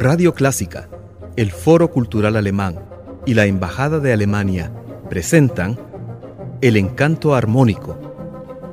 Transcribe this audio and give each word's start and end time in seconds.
Radio 0.00 0.32
Clásica, 0.32 0.88
el 1.34 1.50
Foro 1.50 1.90
Cultural 1.90 2.36
Alemán 2.36 2.78
y 3.26 3.34
la 3.34 3.46
Embajada 3.46 3.98
de 3.98 4.12
Alemania 4.12 4.72
presentan 5.10 5.76
El 6.60 6.76
Encanto 6.76 7.34
Armónico, 7.34 7.98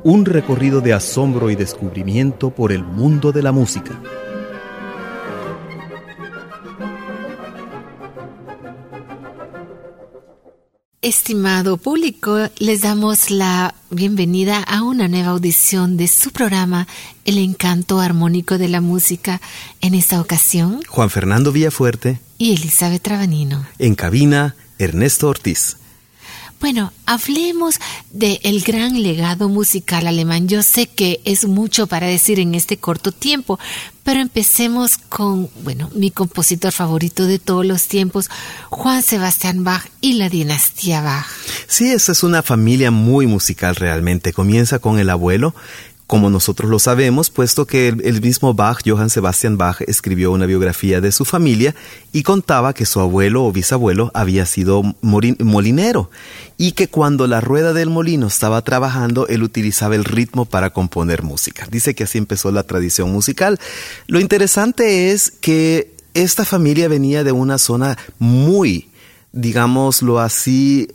un 0.04 0.26
recorrido 0.26 0.82
de 0.82 0.94
asombro 0.94 1.50
y 1.50 1.56
descubrimiento 1.56 2.52
por 2.52 2.72
el 2.72 2.84
mundo 2.84 3.32
de 3.32 3.42
la 3.42 3.52
música. 3.52 4.00
Estimado 11.26 11.78
público, 11.78 12.38
les 12.60 12.82
damos 12.82 13.32
la 13.32 13.74
bienvenida 13.90 14.60
a 14.60 14.84
una 14.84 15.08
nueva 15.08 15.30
audición 15.30 15.98
de 15.98 16.08
su 16.08 16.30
programa 16.30 16.88
El 17.26 17.40
encanto 17.40 18.00
armónico 18.00 18.60
de 18.60 18.68
la 18.68 18.80
música. 18.80 19.42
En 19.82 19.96
esta 19.96 20.22
ocasión, 20.22 20.82
Juan 20.88 21.10
Fernando 21.10 21.52
Villafuerte 21.52 22.20
y 22.38 22.54
Elizabeth 22.54 23.02
Trabanino. 23.02 23.66
En 23.80 23.96
cabina, 23.96 24.56
Ernesto 24.78 25.28
Ortiz. 25.28 25.78
Bueno, 26.60 26.94
hablemos 27.06 27.80
del 28.12 28.62
gran 28.62 29.02
legado 29.04 29.50
musical 29.50 30.08
alemán. 30.08 30.48
Yo 30.48 30.64
sé 30.64 30.88
que 30.88 31.20
es 31.26 31.46
mucho 31.46 31.86
para 31.88 32.08
decir 32.08 32.40
en 32.40 32.56
este 32.56 32.78
corto 32.78 33.12
tiempo, 33.12 33.60
pero 34.04 34.20
empecemos 34.20 34.98
con, 34.98 35.50
bueno, 35.64 35.90
mi 35.94 36.12
compositor 36.12 36.72
favorito 36.72 37.26
de 37.26 37.40
todos 37.40 37.66
los 37.66 37.88
tiempos, 37.88 38.30
Juan 38.70 39.04
Sebastián 39.04 39.64
Bach 39.64 39.86
y 40.00 40.14
la 40.14 40.30
dinastía 40.30 41.02
Bach. 41.02 41.28
Sí, 41.68 41.92
esa 41.92 42.14
es 42.14 42.24
una 42.24 42.42
familia 42.42 42.90
muy 42.90 43.28
musical 43.28 43.76
realmente. 43.76 44.32
Comienza 44.32 44.80
con 44.80 44.98
el 44.98 45.10
abuelo, 45.10 45.54
como 46.08 46.30
nosotros 46.30 46.70
lo 46.70 46.78
sabemos, 46.78 47.32
puesto 47.32 47.66
que 47.66 47.88
el, 47.88 48.22
mismo 48.22 48.54
Bach, 48.54 48.82
Johann 48.86 49.10
Sebastian 49.10 49.58
Bach, 49.58 49.82
escribió 49.88 50.32
una 50.32 50.46
biografía 50.46 51.02
de 51.02 51.12
su 51.12 51.26
familia 51.26 51.74
y 52.12 52.22
contaba 52.22 52.74
que 52.74 52.86
su 52.86 53.00
abuelo 53.00 53.44
o 53.44 53.52
bisabuelo 53.52 54.12
había 54.14 54.46
sido 54.46 54.84
molinero 55.02 56.12
y 56.58 56.74
que 56.74 56.88
cuando 56.88 57.26
la 57.26 57.42
rueda 57.42 57.74
del 57.74 57.90
molino 57.90 58.28
estaba 58.28 58.62
trabajando, 58.62 59.28
él 59.28 59.42
utilizaba 59.42 59.96
el 59.96 60.06
ritmo 60.06 60.46
para 60.46 60.70
componer 60.70 61.24
música. 61.24 61.68
Dice 61.72 61.96
que 61.96 62.04
así 62.04 62.20
empezó 62.20 62.52
la 62.52 62.64
tradición 62.64 63.12
musical. 63.12 63.60
Lo 64.06 64.20
interesante 64.20 65.12
es 65.12 65.32
que 65.32 65.96
esta 66.14 66.46
familia 66.46 66.88
venía 66.88 67.24
de 67.24 67.32
una 67.32 67.58
zona 67.58 67.98
muy 68.20 68.90
digámoslo 69.36 70.20
así, 70.20 70.88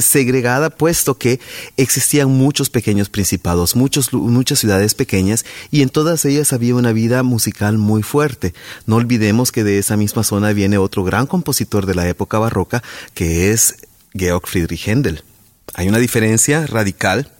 segregada, 0.00 0.70
puesto 0.70 1.18
que 1.18 1.40
existían 1.76 2.30
muchos 2.30 2.70
pequeños 2.70 3.10
principados, 3.10 3.74
muchos, 3.74 4.12
muchas 4.12 4.60
ciudades 4.60 4.94
pequeñas, 4.94 5.44
y 5.70 5.82
en 5.82 5.88
todas 5.90 6.24
ellas 6.24 6.52
había 6.52 6.76
una 6.76 6.92
vida 6.92 7.22
musical 7.24 7.76
muy 7.76 8.02
fuerte. 8.02 8.54
No 8.86 8.96
olvidemos 8.96 9.50
que 9.50 9.64
de 9.64 9.78
esa 9.78 9.96
misma 9.96 10.22
zona 10.22 10.52
viene 10.52 10.78
otro 10.78 11.02
gran 11.02 11.26
compositor 11.26 11.84
de 11.84 11.96
la 11.96 12.08
época 12.08 12.38
barroca, 12.38 12.82
que 13.12 13.50
es 13.50 13.74
Georg 14.14 14.46
Friedrich 14.46 14.86
Händel. 14.86 15.24
Hay 15.74 15.88
una 15.88 15.98
diferencia 15.98 16.64
radical 16.64 17.32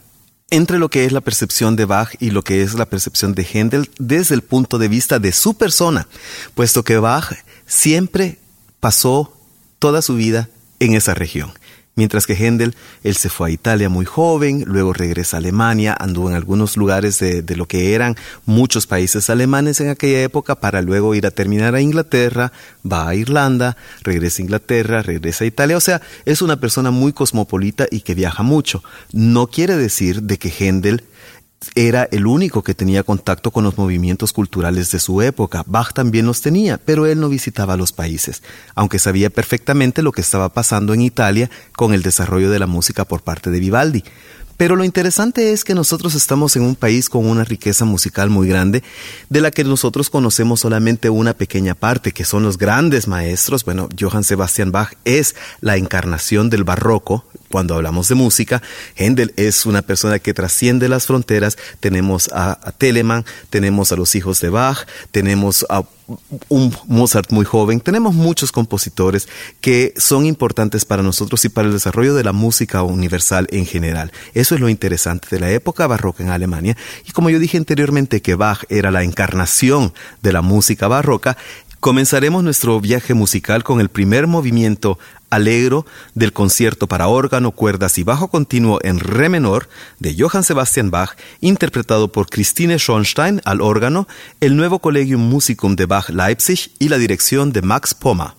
entre 0.51 0.79
lo 0.79 0.89
que 0.89 1.05
es 1.05 1.13
la 1.13 1.21
percepción 1.21 1.77
de 1.77 1.85
Bach 1.85 2.15
y 2.19 2.31
lo 2.31 2.43
que 2.43 2.61
es 2.61 2.73
la 2.73 2.87
percepción 2.87 3.33
de 3.33 3.45
Händel 3.45 3.89
desde 3.99 4.35
el 4.35 4.41
punto 4.41 4.77
de 4.79 4.89
vista 4.89 5.19
de 5.19 5.31
su 5.31 5.53
persona, 5.53 6.07
puesto 6.55 6.83
que 6.83 6.97
Bach 6.97 7.31
siempre 7.65 8.39
pasó 8.81 9.38
toda 9.79 10.01
su 10.01 10.15
vida 10.15 10.49
en 10.79 10.93
esa 10.93 11.13
región. 11.13 11.51
Mientras 11.99 12.25
que 12.25 12.33
Händel, 12.33 12.75
él 13.03 13.15
se 13.17 13.27
fue 13.27 13.49
a 13.49 13.51
Italia 13.51 13.89
muy 13.89 14.05
joven, 14.05 14.63
luego 14.65 14.93
regresa 14.93 15.35
a 15.35 15.39
Alemania, 15.39 15.97
anduvo 15.99 16.29
en 16.29 16.35
algunos 16.37 16.77
lugares 16.77 17.19
de, 17.19 17.43
lo 17.57 17.67
que 17.67 17.93
eran 17.93 18.15
muchos 18.45 18.87
países 18.87 19.29
alemanes 19.29 19.81
en 19.81 19.89
aquella 19.89 20.21
época 20.21 20.55
para 20.55 20.81
luego 20.81 21.13
ir 21.13 21.25
a 21.25 21.31
terminar 21.31 21.75
a 21.75 21.81
Inglaterra, 21.81 22.53
va 22.89 23.09
a 23.09 23.15
Irlanda, 23.15 23.75
regresa 24.01 24.41
a 24.41 24.45
Inglaterra, 24.45 25.01
regresa 25.01 25.43
a 25.43 25.47
Italia. 25.47 25.75
O 25.75 25.81
sea, 25.81 26.01
es 26.23 26.41
una 26.41 26.57
persona 26.57 26.89
muy 26.89 27.11
cosmopolita 27.11 27.85
y 27.91 27.99
que 27.99 28.15
viaja 28.15 28.43
mucho. 28.43 28.81
No 29.11 29.47
quiere 29.47 29.75
decir 29.75 30.23
de 30.23 30.37
que 30.37 30.53
Händel 30.57 31.03
era 31.75 32.07
el 32.11 32.25
único 32.25 32.63
que 32.63 32.73
tenía 32.73 33.03
contacto 33.03 33.51
con 33.51 33.63
los 33.63 33.77
movimientos 33.77 34.33
culturales 34.33 34.91
de 34.91 34.99
su 34.99 35.21
época. 35.21 35.63
Bach 35.65 35.93
también 35.93 36.25
los 36.25 36.41
tenía, 36.41 36.77
pero 36.77 37.05
él 37.05 37.19
no 37.19 37.29
visitaba 37.29 37.77
los 37.77 37.91
países, 37.91 38.41
aunque 38.75 38.99
sabía 38.99 39.29
perfectamente 39.29 40.01
lo 40.01 40.11
que 40.11 40.21
estaba 40.21 40.49
pasando 40.49 40.93
en 40.93 41.01
Italia 41.01 41.49
con 41.75 41.93
el 41.93 42.01
desarrollo 42.01 42.49
de 42.49 42.59
la 42.59 42.67
música 42.67 43.05
por 43.05 43.21
parte 43.21 43.51
de 43.51 43.59
Vivaldi. 43.59 44.03
Pero 44.59 44.75
lo 44.75 44.83
interesante 44.83 45.53
es 45.53 45.63
que 45.63 45.73
nosotros 45.73 46.15
estamos 46.15 46.57
en 46.57 46.63
un 46.63 46.75
país 46.75 47.07
con 47.07 47.25
una 47.25 47.45
riqueza 47.45 47.85
musical 47.85 48.29
muy 48.29 48.45
grande, 48.45 48.83
de 49.29 49.39
la 49.39 49.51
que 49.51 49.63
nosotros 49.63 50.09
conocemos 50.09 50.59
solamente 50.59 51.09
una 51.09 51.33
pequeña 51.33 51.75
parte, 51.75 52.11
que 52.11 52.25
son 52.25 52.43
los 52.43 52.57
grandes 52.57 53.07
maestros. 53.07 53.63
Bueno, 53.63 53.87
Johann 53.97 54.25
Sebastian 54.25 54.73
Bach 54.73 54.95
es 55.05 55.33
la 55.61 55.77
encarnación 55.77 56.49
del 56.49 56.65
barroco, 56.65 57.23
cuando 57.49 57.75
hablamos 57.75 58.07
de 58.07 58.15
música, 58.15 58.61
Händel 58.95 59.33
es 59.35 59.65
una 59.65 59.81
persona 59.81 60.19
que 60.19 60.33
trasciende 60.33 60.89
las 60.89 61.05
fronteras. 61.05 61.57
Tenemos 61.79 62.29
a, 62.33 62.73
Telemann, 62.77 63.25
tenemos 63.49 63.91
a 63.91 63.95
los 63.95 64.15
hijos 64.15 64.39
de 64.41 64.49
Bach, 64.49 64.85
tenemos 65.11 65.65
a 65.69 65.83
un 66.47 66.75
Mozart 66.87 67.31
muy 67.31 67.45
joven, 67.45 67.81
tenemos 67.81 68.15
muchos 68.15 68.51
compositores 68.51 69.27
que 69.61 69.93
son 69.97 70.25
importantes 70.25 70.85
para 70.85 71.03
nosotros 71.03 71.45
y 71.45 71.49
para 71.49 71.67
el 71.67 71.73
desarrollo 71.73 72.15
de 72.15 72.23
la 72.23 72.33
música 72.33 72.83
universal 72.83 73.47
en 73.51 73.65
general. 73.65 74.11
Eso 74.33 74.55
es 74.55 74.61
lo 74.61 74.69
interesante 74.69 75.27
de 75.31 75.39
la 75.39 75.51
época 75.51 75.87
barroca 75.87 76.23
en 76.23 76.29
Alemania. 76.29 76.77
Y 77.05 77.11
como 77.11 77.29
yo 77.29 77.39
dije 77.39 77.57
anteriormente 77.57 78.21
que 78.21 78.35
Bach 78.35 78.63
era 78.69 78.91
la 78.91 79.03
encarnación 79.03 79.93
de 80.21 80.33
la 80.33 80.41
música 80.41 80.87
barroca, 80.87 81.37
Comenzaremos 81.79 82.43
nuestro 82.43 82.81
viaje 82.81 83.13
musical 83.13 83.63
con 83.63 83.79
el 83.79 83.87
primer 83.87 84.27
movimiento 84.27 84.99
alegro 85.29 85.85
del 86.15 86.33
concierto 86.33 86.87
para 86.87 87.07
órgano, 87.07 87.51
cuerdas 87.51 87.97
y 87.97 88.03
bajo 88.03 88.29
continuo 88.29 88.79
en 88.83 88.99
re 88.99 89.29
menor 89.29 89.69
de 89.99 90.15
Johann 90.17 90.43
Sebastian 90.43 90.91
Bach, 90.91 91.11
interpretado 91.41 92.11
por 92.11 92.29
Christine 92.29 92.77
Schonstein 92.77 93.41
al 93.45 93.61
órgano, 93.61 94.07
el 94.39 94.55
nuevo 94.55 94.79
Collegium 94.79 95.21
Musicum 95.21 95.75
de 95.75 95.85
Bach 95.85 96.09
Leipzig 96.09 96.71
y 96.79 96.89
la 96.89 96.97
dirección 96.97 97.51
de 97.51 97.61
Max 97.61 97.93
Poma. 97.93 98.38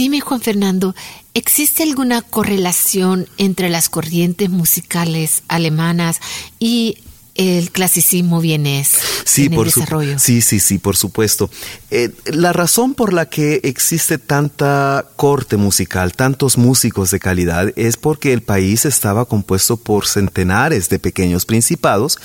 Dime, 0.00 0.22
Juan 0.22 0.40
Fernando, 0.40 0.94
¿existe 1.34 1.82
alguna 1.82 2.22
correlación 2.22 3.28
entre 3.36 3.68
las 3.68 3.90
corrientes 3.90 4.48
musicales 4.48 5.42
alemanas 5.46 6.20
y 6.58 6.96
el 7.34 7.70
clasicismo 7.70 8.40
vienes 8.40 8.92
sí, 9.26 9.44
en 9.44 9.54
por 9.56 9.66
el 9.66 9.74
desarrollo. 9.74 10.18
sí, 10.18 10.40
sí, 10.40 10.58
sí, 10.58 10.78
por 10.78 10.96
supuesto. 10.96 11.50
Eh, 11.90 12.08
la 12.24 12.54
razón 12.54 12.94
por 12.94 13.12
la 13.12 13.26
que 13.26 13.60
existe 13.62 14.16
tanta 14.16 15.04
corte 15.16 15.58
musical, 15.58 16.14
tantos 16.14 16.56
músicos 16.56 17.10
de 17.10 17.20
calidad, 17.20 17.70
es 17.76 17.98
porque 17.98 18.32
el 18.32 18.40
país 18.40 18.86
estaba 18.86 19.26
compuesto 19.26 19.76
por 19.76 20.06
centenares 20.06 20.88
de 20.88 20.98
pequeños 20.98 21.44
principados 21.44 22.18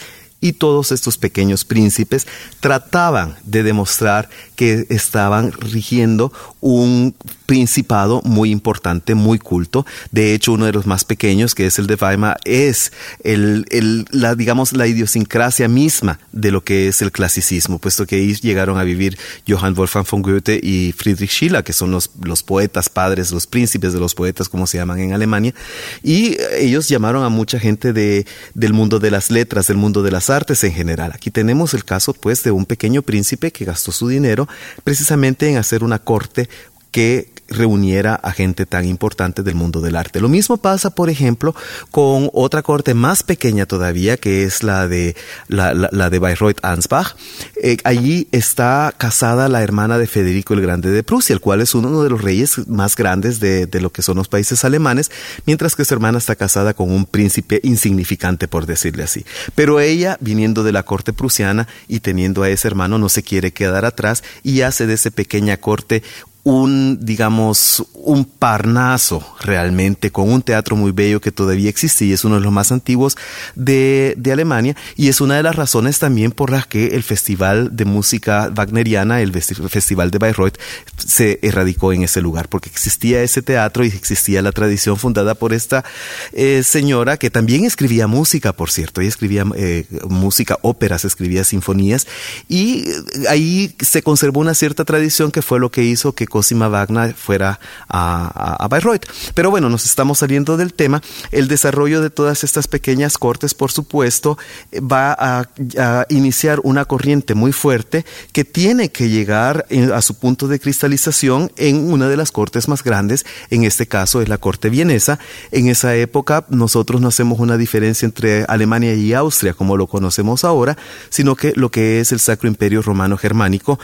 y 0.45 0.53
todos 0.53 0.91
estos 0.91 1.17
pequeños 1.17 1.65
príncipes 1.65 2.27
trataban 2.59 3.35
de 3.45 3.63
demostrar 3.63 4.29
que 4.55 4.85
estaban 4.89 5.51
rigiendo 5.51 6.31
un 6.61 7.15
principado 7.47 8.21
muy 8.23 8.51
importante, 8.51 9.15
muy 9.15 9.39
culto. 9.39 9.87
De 10.11 10.33
hecho, 10.33 10.53
uno 10.53 10.65
de 10.65 10.71
los 10.71 10.85
más 10.85 11.03
pequeños, 11.03 11.55
que 11.55 11.65
es 11.65 11.79
el 11.79 11.87
de 11.87 11.95
Weimar, 11.95 12.37
es 12.45 12.91
el, 13.23 13.65
la, 14.11 14.35
digamos, 14.35 14.73
la 14.73 14.85
idiosincrasia 14.85 15.67
misma 15.67 16.19
de 16.31 16.51
lo 16.51 16.63
que 16.63 16.87
es 16.89 17.01
el 17.01 17.11
clasicismo, 17.11 17.79
puesto 17.79 18.05
que 18.05 18.17
ahí 18.17 18.35
llegaron 18.35 18.77
a 18.77 18.83
vivir 18.83 19.17
Johann 19.47 19.73
Wolfgang 19.73 20.05
von 20.09 20.21
Goethe 20.21 20.59
y 20.61 20.91
Friedrich 20.91 21.31
Schiller, 21.31 21.63
que 21.63 21.73
son 21.73 21.89
los, 21.89 22.11
los 22.23 22.43
poetas 22.43 22.87
padres, 22.89 23.31
los 23.31 23.47
príncipes 23.47 23.93
de 23.93 23.99
los 23.99 24.13
poetas, 24.13 24.47
como 24.47 24.67
se 24.67 24.77
llaman 24.77 24.99
en 24.99 25.13
Alemania. 25.13 25.55
Y 26.03 26.37
ellos 26.59 26.87
llamaron 26.87 27.23
a 27.23 27.29
mucha 27.29 27.59
gente 27.59 27.93
de, 27.93 28.27
del 28.53 28.73
mundo 28.73 28.99
de 28.99 29.09
las 29.09 29.31
letras, 29.31 29.67
del 29.67 29.77
mundo 29.77 30.03
de 30.03 30.11
las 30.11 30.29
artes 30.29 30.34
en 30.35 30.73
general. 30.73 31.11
Aquí 31.13 31.31
tenemos 31.31 31.73
el 31.73 31.85
caso, 31.85 32.13
pues, 32.13 32.43
de 32.43 32.51
un 32.51 32.65
pequeño 32.65 33.01
príncipe 33.01 33.51
que 33.51 33.65
gastó 33.65 33.91
su 33.91 34.07
dinero 34.07 34.47
precisamente 34.83 35.49
en 35.49 35.57
hacer 35.57 35.83
una 35.83 35.99
corte 35.99 36.49
que 36.91 37.31
reuniera 37.47 38.15
a 38.15 38.31
gente 38.31 38.65
tan 38.65 38.85
importante 38.85 39.43
del 39.43 39.55
mundo 39.55 39.81
del 39.81 39.95
arte. 39.95 40.19
Lo 40.19 40.29
mismo 40.29 40.57
pasa, 40.57 40.89
por 40.89 41.09
ejemplo, 41.09 41.55
con 41.91 42.29
otra 42.33 42.63
corte 42.63 42.93
más 42.93 43.23
pequeña 43.23 43.65
todavía, 43.65 44.17
que 44.17 44.43
es 44.43 44.63
la 44.63 44.87
de, 44.87 45.15
la, 45.47 46.09
de 46.09 46.19
Bayreuth 46.19 46.63
Ansbach. 46.63 47.15
Eh, 47.61 47.77
allí 47.83 48.27
está 48.31 48.93
casada 48.97 49.47
la 49.47 49.61
hermana 49.61 49.97
de 49.97 50.07
Federico 50.07 50.53
el 50.53 50.61
Grande 50.61 50.89
de 50.89 51.03
Prusia, 51.03 51.33
el 51.33 51.39
cual 51.39 51.61
es 51.61 51.75
uno 51.75 52.03
de 52.03 52.09
los 52.09 52.21
reyes 52.21 52.67
más 52.67 52.95
grandes 52.95 53.39
de, 53.39 53.67
de 53.67 53.81
lo 53.81 53.91
que 53.91 54.01
son 54.01 54.17
los 54.17 54.27
países 54.27 54.65
alemanes, 54.65 55.11
mientras 55.45 55.75
que 55.75 55.85
su 55.85 55.93
hermana 55.93 56.17
está 56.17 56.35
casada 56.35 56.73
con 56.73 56.91
un 56.91 57.05
príncipe 57.05 57.59
insignificante, 57.63 58.47
por 58.47 58.65
decirle 58.65 59.03
así. 59.03 59.25
Pero 59.53 59.79
ella, 59.79 60.17
viniendo 60.19 60.63
de 60.63 60.71
la 60.71 60.83
corte 60.83 61.13
prusiana 61.13 61.67
y 61.87 61.99
teniendo 61.99 62.43
a 62.43 62.49
ese 62.49 62.67
hermano, 62.67 62.97
no 62.97 63.09
se 63.09 63.23
quiere 63.23 63.51
quedar 63.51 63.85
atrás 63.85 64.23
y 64.43 64.61
hace 64.61 64.87
de 64.87 64.93
esa 64.93 65.11
pequeña 65.11 65.57
corte 65.57 66.03
un, 66.45 66.99
digamos, 67.01 67.83
un 67.95 68.23
parnaso 68.23 69.25
realmente, 69.41 70.11
con 70.11 70.31
un 70.31 70.43
teatro 70.43 70.75
muy 70.75 70.91
bello 70.91 71.19
que 71.19 71.31
todavía 71.31 71.71
existe 71.71 72.05
y 72.05 72.13
es 72.13 72.23
uno 72.23 72.35
de 72.35 72.41
los 72.41 72.53
más 72.53 72.71
antiguos 72.71 73.17
de, 73.55 74.13
de, 74.15 74.31
Alemania 74.31 74.75
y 74.95 75.07
es 75.07 75.21
una 75.21 75.37
de 75.37 75.43
las 75.43 75.55
razones 75.55 75.97
también 75.97 76.31
por 76.31 76.51
las 76.51 76.67
que 76.67 76.89
el 76.89 77.01
Festival 77.01 77.75
de 77.75 77.85
Música 77.85 78.51
Wagneriana, 78.55 79.21
el 79.21 79.33
Festival 79.33 80.11
de 80.11 80.19
Bayreuth, 80.19 80.59
se 80.97 81.39
erradicó 81.41 81.93
en 81.93 82.03
ese 82.03 82.21
lugar, 82.21 82.47
porque 82.47 82.69
existía 82.69 83.23
ese 83.23 83.41
teatro 83.41 83.83
y 83.83 83.87
existía 83.87 84.43
la 84.43 84.51
tradición 84.51 84.97
fundada 84.97 85.33
por 85.33 85.51
esta 85.51 85.83
eh, 86.31 86.61
señora 86.63 87.17
que 87.17 87.31
también 87.31 87.65
escribía 87.65 88.05
música, 88.05 88.53
por 88.53 88.69
cierto, 88.69 89.01
ella 89.01 89.09
escribía 89.09 89.45
eh, 89.55 89.87
música, 90.07 90.59
óperas, 90.61 91.05
escribía 91.05 91.43
sinfonías 91.43 92.05
y 92.47 92.85
ahí 93.29 93.73
se 93.79 94.03
conservó 94.03 94.41
una 94.41 94.53
cierta 94.53 94.85
tradición 94.85 95.31
que 95.31 95.41
fue 95.41 95.59
lo 95.59 95.71
que 95.71 95.81
hizo 95.81 96.13
que 96.13 96.27
Cosima 96.35 96.67
Wagner 96.67 97.13
fuera 97.13 97.61
a, 97.87 98.67
Bayreuth. 98.69 99.05
Pero 99.33 99.51
bueno, 99.51 99.69
nos 99.69 99.85
estamos 99.85 100.17
saliendo 100.17 100.57
del 100.57 100.73
tema. 100.73 101.01
El 101.31 101.47
desarrollo 101.47 102.01
de 102.01 102.09
todas 102.09 102.43
estas 102.43 102.67
pequeñas 102.67 103.17
cortes, 103.17 103.53
por 103.53 103.71
supuesto, 103.71 104.37
va 104.73 105.15
a, 105.17 106.05
iniciar 106.09 106.59
una 106.63 106.83
corriente 106.83 107.35
muy 107.35 107.53
fuerte 107.53 108.05
que 108.33 108.43
tiene 108.43 108.91
que 108.91 109.07
llegar 109.07 109.65
a 109.93 110.01
su 110.01 110.15
punto 110.15 110.49
de 110.49 110.59
cristalización 110.59 111.53
en 111.55 111.89
una 111.89 112.09
de 112.09 112.17
las 112.17 112.33
cortes 112.33 112.67
más 112.67 112.83
grandes, 112.83 113.25
en 113.49 113.63
este 113.63 113.87
caso 113.87 114.21
es 114.21 114.27
la 114.27 114.37
corte 114.37 114.69
vienesa. 114.69 115.19
En 115.51 115.69
esa 115.69 115.95
época 115.95 116.45
nosotros 116.49 116.99
no 116.99 117.07
hacemos 117.07 117.39
una 117.39 117.55
diferencia 117.55 118.05
entre 118.05 118.43
Alemania 118.49 118.93
y 118.93 119.13
Austria 119.13 119.53
como 119.53 119.77
lo 119.77 119.87
conocemos 119.87 120.43
ahora, 120.43 120.77
sino 121.09 121.37
que 121.37 121.53
lo 121.55 121.71
que 121.71 122.01
es 122.01 122.11
el 122.11 122.19
Sacro 122.19 122.49
Imperio 122.49 122.81
Romano 122.81 123.15
Germánico 123.15 123.79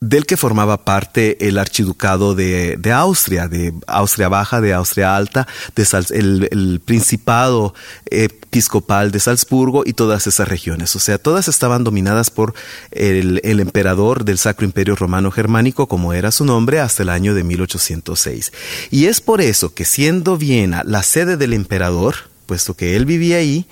del 0.00 0.24
que 0.24 0.38
formaba 0.38 0.86
parte 0.86 1.46
el 1.46 1.58
archiducado 1.58 2.34
de, 2.34 2.78
Austria, 2.94 3.48
de 3.48 3.74
Austria 3.86 4.30
Baja, 4.30 4.62
de 4.62 4.72
Austria 4.72 5.14
Alta, 5.14 5.46
de 5.76 5.86
el, 6.10 6.80
Principado 6.82 7.74
Episcopal 8.06 9.10
de 9.10 9.20
Salzburgo 9.20 9.82
y 9.84 9.92
todas 9.92 10.26
esas 10.26 10.48
regiones. 10.48 10.96
O 10.96 11.00
sea, 11.00 11.18
todas 11.18 11.48
estaban 11.48 11.84
dominadas 11.84 12.30
por 12.30 12.54
el, 12.92 13.42
el 13.44 13.60
emperador 13.60 14.24
del 14.24 14.38
Sacro 14.38 14.64
Imperio 14.64 14.96
Romano 14.96 15.30
Germánico, 15.30 15.86
como 15.86 16.14
era 16.14 16.30
su 16.30 16.46
nombre, 16.46 16.80
hasta 16.80 17.02
el 17.02 17.10
año 17.10 17.34
de 17.34 17.44
1806. 17.44 18.52
Y 18.90 19.04
es 19.04 19.20
por 19.20 19.42
eso 19.42 19.74
que 19.74 19.84
siendo 19.84 20.38
Viena 20.38 20.82
la 20.82 21.02
sede 21.02 21.36
del 21.36 21.52
emperador, 21.52 22.14
puesto 22.46 22.74
que 22.74 22.96
él 22.96 23.04
vivía 23.04 23.36
ahí, 23.36 23.66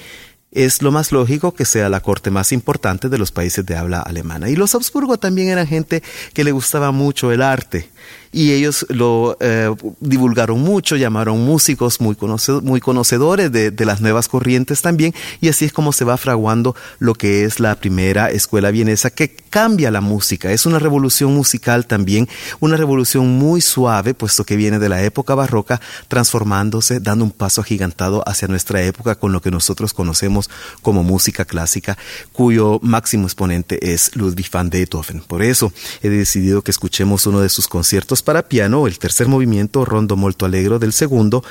es 0.51 0.83
lo 0.83 0.91
más 0.93 1.13
lógico 1.13 1.53
que 1.53 1.65
sea 1.65 1.89
la 1.89 2.01
corte 2.01 2.31
más 2.31 2.53
importante 2.53 3.09
de 3.09 3.19
los 3.19 3.33
países 3.33 3.67
de 3.67 3.77
habla 3.77 4.01
alemana. 4.01 4.49
Y 4.49 4.57
los 4.57 4.75
Habsburgo 4.75 5.19
también 5.19 5.49
eran 5.49 5.67
gente 5.67 6.03
que 6.33 6.45
le 6.45 6.53
gustaba 6.53 6.91
mucho 6.91 7.33
el 7.33 7.43
arte 7.43 7.91
y 8.33 8.53
ellos 8.53 8.87
lo 8.89 9.37
eh, 9.41 9.75
divulgaron 10.01 10.61
mucho, 10.61 10.97
llamaron 10.97 11.45
músicos 11.45 12.01
muy, 12.01 12.17
muy 12.63 12.81
conocedores 12.81 13.51
de, 13.51 13.71
de, 13.71 13.85
las 13.85 14.01
nuevas 14.01 14.29
corrientes 14.29 14.83
también, 14.83 15.15
y 15.41 15.49
así 15.49 15.65
es 15.65 15.73
como 15.73 15.93
se 15.93 16.05
va 16.05 16.17
fraguando 16.17 16.77
lo 16.99 17.15
que 17.15 17.45
es 17.45 17.59
la 17.59 17.75
primera 17.77 18.31
escuela 18.31 18.71
vienesa 18.71 19.11
que 19.11 19.31
cambia 19.31 19.91
la 19.91 20.01
música. 20.01 20.53
Es 20.53 20.67
una 20.67 20.79
revolución 20.79 21.35
musical 21.35 21.87
también, 21.87 22.29
una 22.61 22.77
revolución 22.77 23.29
muy 23.39 23.61
suave, 23.61 24.15
puesto 24.15 24.45
que 24.45 24.57
viene 24.57 24.79
de 24.79 24.89
la 24.89 25.03
época 25.03 25.35
barroca, 25.35 25.81
transformándose, 26.09 27.01
dando 27.01 27.25
un 27.25 27.31
paso 27.31 27.63
agigantado 27.63 28.23
hacia 28.27 28.49
nuestra 28.49 28.83
época 28.83 29.15
con 29.15 29.33
lo 29.33 29.41
que 29.41 29.51
nosotros 29.51 29.95
conocemos 29.95 30.38
como 30.83 31.03
música 31.03 31.45
clásica, 31.45 31.97
cuyo 32.33 32.79
máximo 32.83 33.27
exponente 33.27 33.93
es 33.93 34.15
Ludwig 34.15 34.51
van 34.51 34.71
Beethoven. 34.71 35.21
Por 35.21 35.43
eso 35.43 35.73
he 36.03 36.09
decidido 36.09 36.63
que 36.63 36.71
escuchemos 36.71 37.27
uno 37.27 37.41
de 37.41 37.49
sus 37.49 37.69
conciertos 37.69 38.23
para 38.23 38.49
piano, 38.49 38.87
el 38.87 38.99
tercer 38.99 39.29
movimiento 39.29 39.85
Rondo 39.85 40.17
Molto 40.17 40.47
Alegro 40.47 40.79
del 40.79 40.93
segundo, 40.93 41.45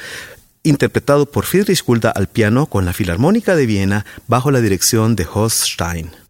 interpretado 0.63 1.25
por 1.25 1.45
Friedrich 1.45 1.83
Gulda 1.83 2.11
al 2.11 2.27
piano 2.27 2.65
con 2.65 2.85
la 2.85 2.93
Filarmónica 2.93 3.55
de 3.55 3.65
Viena 3.65 4.05
bajo 4.27 4.51
la 4.51 4.61
dirección 4.61 5.15
de 5.15 5.27
Horst 5.31 5.63
Stein. 5.63 6.26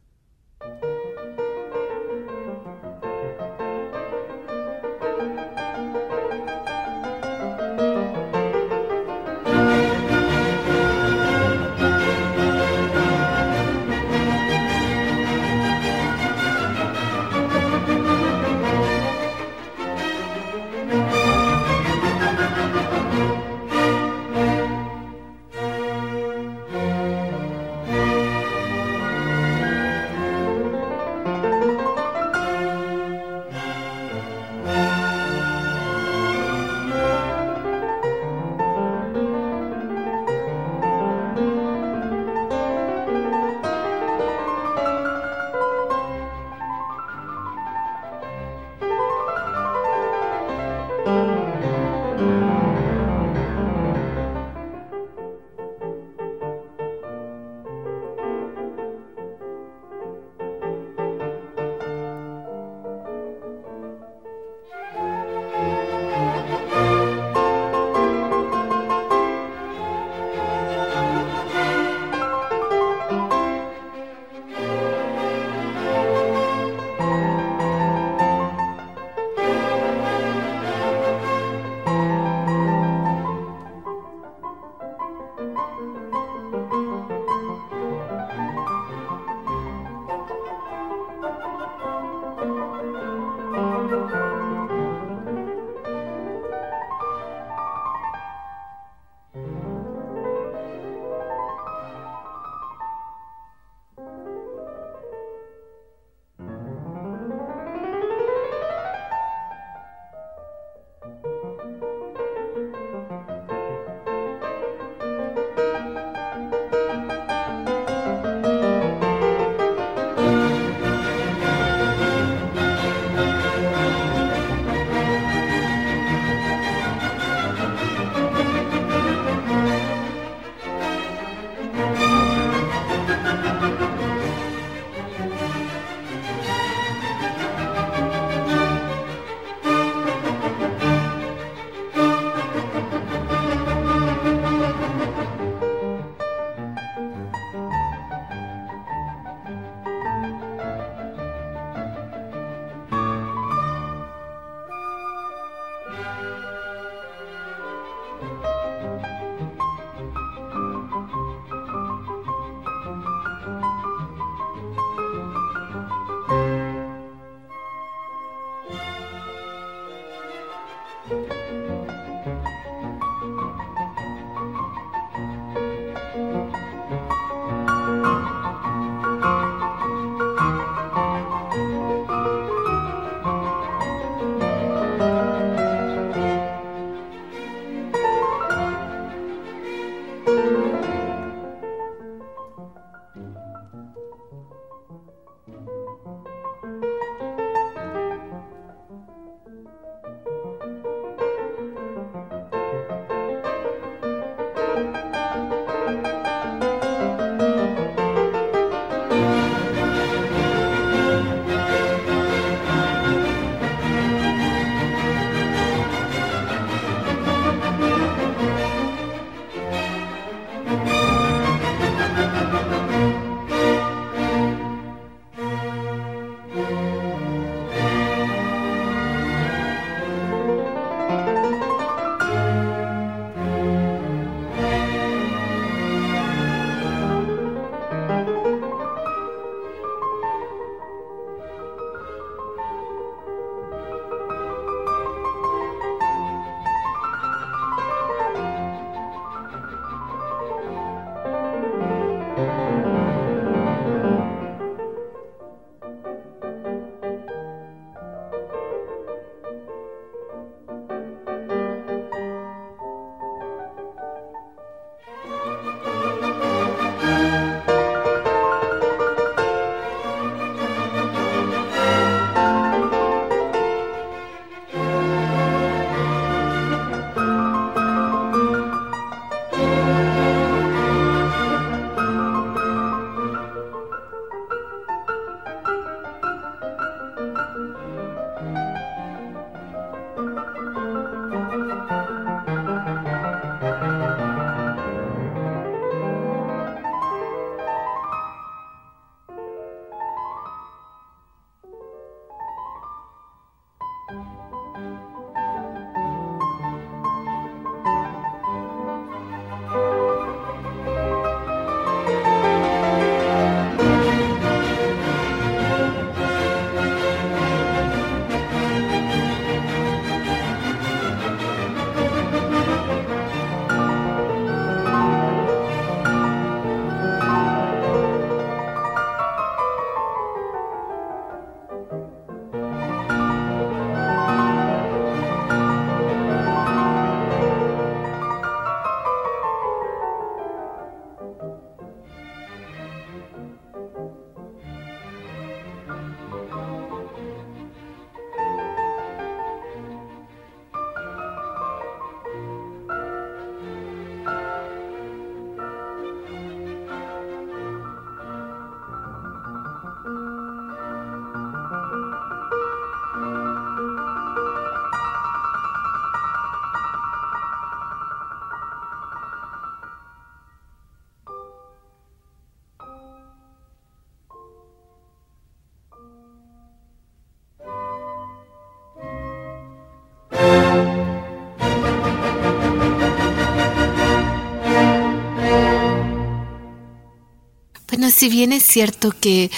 Si 388.17 388.29
bien 388.29 388.51
es 388.51 388.63
cierto 388.63 389.13
que 389.19 389.51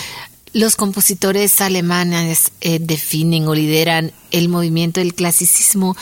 los 0.52 0.76
compositores 0.76 1.62
alemanes 1.62 2.52
eh, 2.60 2.80
definen 2.80 3.48
o 3.48 3.56
lideran 3.56 4.12
el 4.32 4.50
movimiento 4.50 5.00
del 5.00 5.14
clasicismo, 5.14 5.96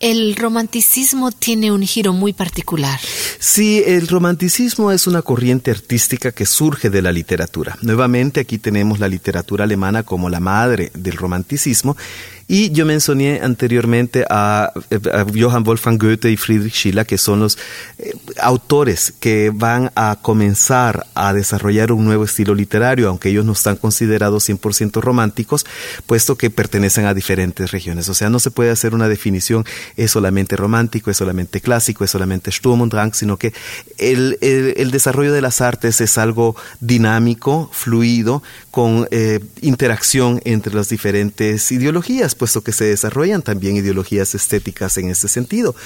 el 0.00 0.34
romanticismo 0.34 1.30
tiene 1.30 1.70
un 1.70 1.82
giro 1.82 2.12
muy 2.12 2.32
particular. 2.32 2.98
Sí, 3.38 3.84
el 3.86 4.08
romanticismo 4.08 4.90
es 4.90 5.06
una 5.06 5.22
corriente 5.22 5.70
artística 5.70 6.32
que 6.32 6.46
surge 6.46 6.90
de 6.90 7.00
la 7.00 7.12
literatura. 7.12 7.78
Nuevamente 7.82 8.40
aquí 8.40 8.58
tenemos 8.58 8.98
la 8.98 9.08
literatura 9.08 9.64
alemana 9.64 10.02
como 10.02 10.28
la 10.30 10.40
madre 10.40 10.90
del 10.94 11.16
romanticismo 11.16 11.96
y 12.52 12.72
yo 12.72 12.84
mencioné 12.84 13.38
anteriormente 13.44 14.24
a, 14.28 14.72
Johann 15.32 15.62
Wolfgang 15.62 15.98
Goethe 15.98 16.32
y 16.32 16.36
Friedrich 16.36 16.74
Schiller, 16.74 17.06
que 17.06 17.16
son 17.16 17.38
los 17.38 17.56
eh, 17.98 18.12
autores 18.38 19.14
que 19.20 19.52
van 19.54 19.92
a 19.94 20.18
comenzar 20.20 21.06
a 21.14 21.32
desarrollar 21.32 21.92
un 21.92 22.04
nuevo 22.04 22.24
estilo 22.24 22.56
literario, 22.56 23.08
aunque 23.08 23.28
ellos 23.28 23.44
no 23.44 23.52
están 23.52 23.76
considerados 23.76 24.48
100% 24.48 25.00
románticos, 25.00 25.64
puesto 26.06 26.36
que 26.36 26.50
pertenecen 26.50 27.06
a 27.06 27.14
diferentes 27.14 27.70
regiones. 27.70 28.08
O 28.08 28.14
sea, 28.14 28.30
no 28.30 28.40
se 28.40 28.50
puede 28.50 28.72
hacer 28.72 28.96
una 28.96 29.06
definición, 29.06 29.64
es 29.96 30.10
solamente 30.10 30.56
romántico, 30.56 31.12
es 31.12 31.18
solamente 31.18 31.60
clásico, 31.60 32.02
es 32.02 32.10
solamente 32.10 32.50
Sturm 32.50 32.80
und 32.80 32.92
Drang, 32.92 33.14
sino 33.14 33.36
que 33.36 33.54
el, 33.96 34.38
el, 34.40 34.90
desarrollo 34.90 35.32
de 35.32 35.40
las 35.40 35.60
artes 35.60 36.00
es 36.00 36.18
algo 36.18 36.56
dinámico, 36.80 37.70
fluido, 37.72 38.42
con 38.72 39.06
eh, 39.12 39.38
interacción 39.60 40.40
entre 40.44 40.74
las 40.74 40.88
diferentes 40.88 41.70
ideologías 41.70 42.34
puesto 42.40 42.62
que 42.62 42.72
se 42.72 42.86
desarrollan 42.86 43.42
también 43.42 43.76
ideologías 43.76 44.34
estéticas 44.34 44.96
en 44.96 45.10
este 45.10 45.28
sentido. 45.28 45.76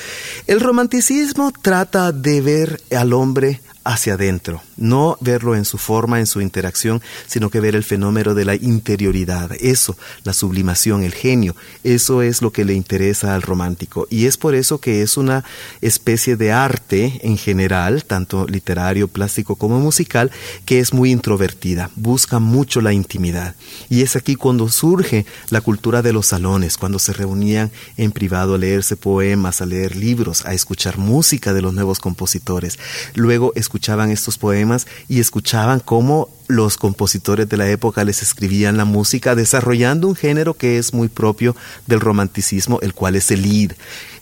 El 0.47 0.61
romanticismo 0.61 1.53
trata 1.61 2.13
de 2.13 2.41
ver 2.41 2.81
al 2.97 3.13
hombre 3.13 3.61
hacia 3.85 4.15
adentro, 4.15 4.63
no 4.77 5.17
verlo 5.21 5.55
en 5.55 5.65
su 5.65 5.79
forma, 5.79 6.19
en 6.19 6.27
su 6.27 6.41
interacción, 6.41 7.03
sino 7.27 7.51
que 7.51 7.61
ver 7.61 7.77
el 7.77 7.85
fenómeno 7.85 8.35
de 8.35 8.45
la 8.45 8.55
interioridad, 8.55 9.51
eso, 9.61 9.97
la 10.25 10.33
sublimación, 10.33 11.05
el 11.05 11.13
genio, 11.13 11.55
eso 11.85 12.23
es 12.23 12.41
lo 12.41 12.51
que 12.51 12.65
le 12.65 12.75
interesa 12.75 13.35
al 13.35 13.43
romántico. 13.43 14.07
Y 14.11 14.27
es 14.27 14.37
por 14.37 14.55
eso 14.55 14.79
que 14.79 15.03
es 15.03 15.17
una 15.17 15.45
especie 15.83 16.37
de 16.37 16.53
arte 16.53 17.21
en 17.23 17.37
general, 17.37 18.05
tanto 18.05 18.47
literario, 18.47 19.09
plástico 19.09 19.57
como 19.57 19.79
musical, 19.81 20.31
que 20.65 20.79
es 20.79 20.95
muy 20.95 21.11
introvertida, 21.11 21.91
busca 21.95 22.39
mucho 22.39 22.81
la 22.81 22.93
intimidad. 22.93 23.55
Y 23.91 24.03
es 24.03 24.17
aquí 24.17 24.35
cuando 24.35 24.69
surge 24.69 25.27
la 25.51 25.61
cultura 25.61 26.01
de 26.03 26.13
los 26.13 26.27
salones, 26.27 26.79
cuando 26.79 26.99
se 26.99 27.13
reunían 27.13 27.71
en 27.97 28.13
privado 28.13 28.55
a 28.55 28.59
leerse 28.59 28.97
poemas, 28.97 29.61
a 29.61 29.67
leer 29.67 29.97
libros, 29.97 30.47
a 30.47 30.55
escuchar 30.55 30.99
música 30.99 31.53
de 31.53 31.63
los 31.63 31.75
nuevos 31.75 31.99
compositores, 31.99 32.79
luego 33.15 33.53
escuchaban 33.75 34.13
estos 34.13 34.39
poemas 34.39 34.87
y 35.09 35.19
escuchaban 35.19 35.81
cómo 35.81 36.29
los 36.47 36.77
compositores 36.77 37.49
de 37.49 37.57
la 37.57 37.69
época 37.69 38.05
les 38.05 38.23
escribían 38.23 38.77
la 38.77 38.85
música 38.85 39.35
desarrollando 39.35 40.09
un 40.09 40.17
género 40.17 40.55
que 40.55 40.79
es 40.79 40.93
muy 40.93 41.09
propio 41.09 41.57
del 41.87 42.01
romanticismo, 42.01 42.79
el 42.83 42.95
cual 42.95 43.17
es 43.17 43.31
el 43.31 43.43
Lied, 43.43 43.73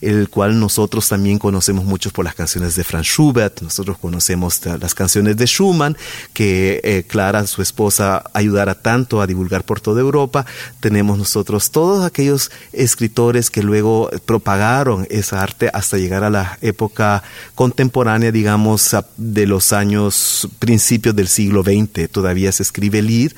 el 0.00 0.28
cual 0.28 0.58
nosotros 0.58 1.08
también 1.08 1.38
conocemos 1.38 1.84
mucho 1.84 2.10
por 2.10 2.24
las 2.24 2.34
canciones 2.34 2.74
de 2.74 2.84
Franz 2.84 3.06
Schubert, 3.06 3.62
nosotros 3.62 3.98
conocemos 3.98 4.60
las 4.80 4.94
canciones 4.94 5.36
de 5.36 5.46
Schumann, 5.46 5.96
que 6.32 6.80
eh, 6.82 7.04
Clara, 7.06 7.46
su 7.46 7.62
esposa, 7.62 8.24
ayudara 8.32 8.74
tanto 8.74 9.20
a 9.20 9.26
divulgar 9.26 9.64
por 9.64 9.80
toda 9.80 10.00
Europa, 10.00 10.44
tenemos 10.80 11.18
nosotros 11.18 11.70
todos 11.70 12.04
aquellos 12.04 12.50
escritores 12.72 13.50
que 13.50 13.62
luego 13.62 14.10
propagaron 14.26 15.06
esa 15.10 15.42
arte 15.42 15.70
hasta 15.72 15.98
llegar 15.98 16.24
a 16.24 16.30
la 16.30 16.58
época 16.60 17.22
contemporánea, 17.54 18.32
digamos, 18.32 18.96
de 19.16 19.46
los 19.46 19.72
años 19.72 20.48
principios 20.58 21.14
del 21.14 21.28
siglo 21.28 21.62
XX, 21.62 22.08
todavía 22.12 22.52
se 22.52 22.62
escribe 22.62 23.02
Lied 23.02 23.32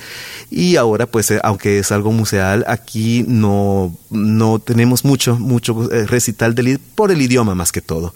y 0.50 0.76
ahora 0.76 1.06
pues 1.06 1.30
eh, 1.30 1.40
aunque 1.42 1.78
es 1.78 1.92
algo 1.92 2.12
museal 2.12 2.64
aquí 2.68 3.24
no, 3.26 3.96
no 4.10 4.58
tenemos 4.58 5.04
mucho, 5.04 5.38
mucho 5.38 5.90
eh, 5.90 6.06
recital 6.06 6.54
de 6.54 6.62
Lied 6.62 6.80
por 6.94 7.10
el 7.10 7.22
idioma 7.22 7.54
más 7.54 7.72
que 7.72 7.80
todo. 7.80 8.14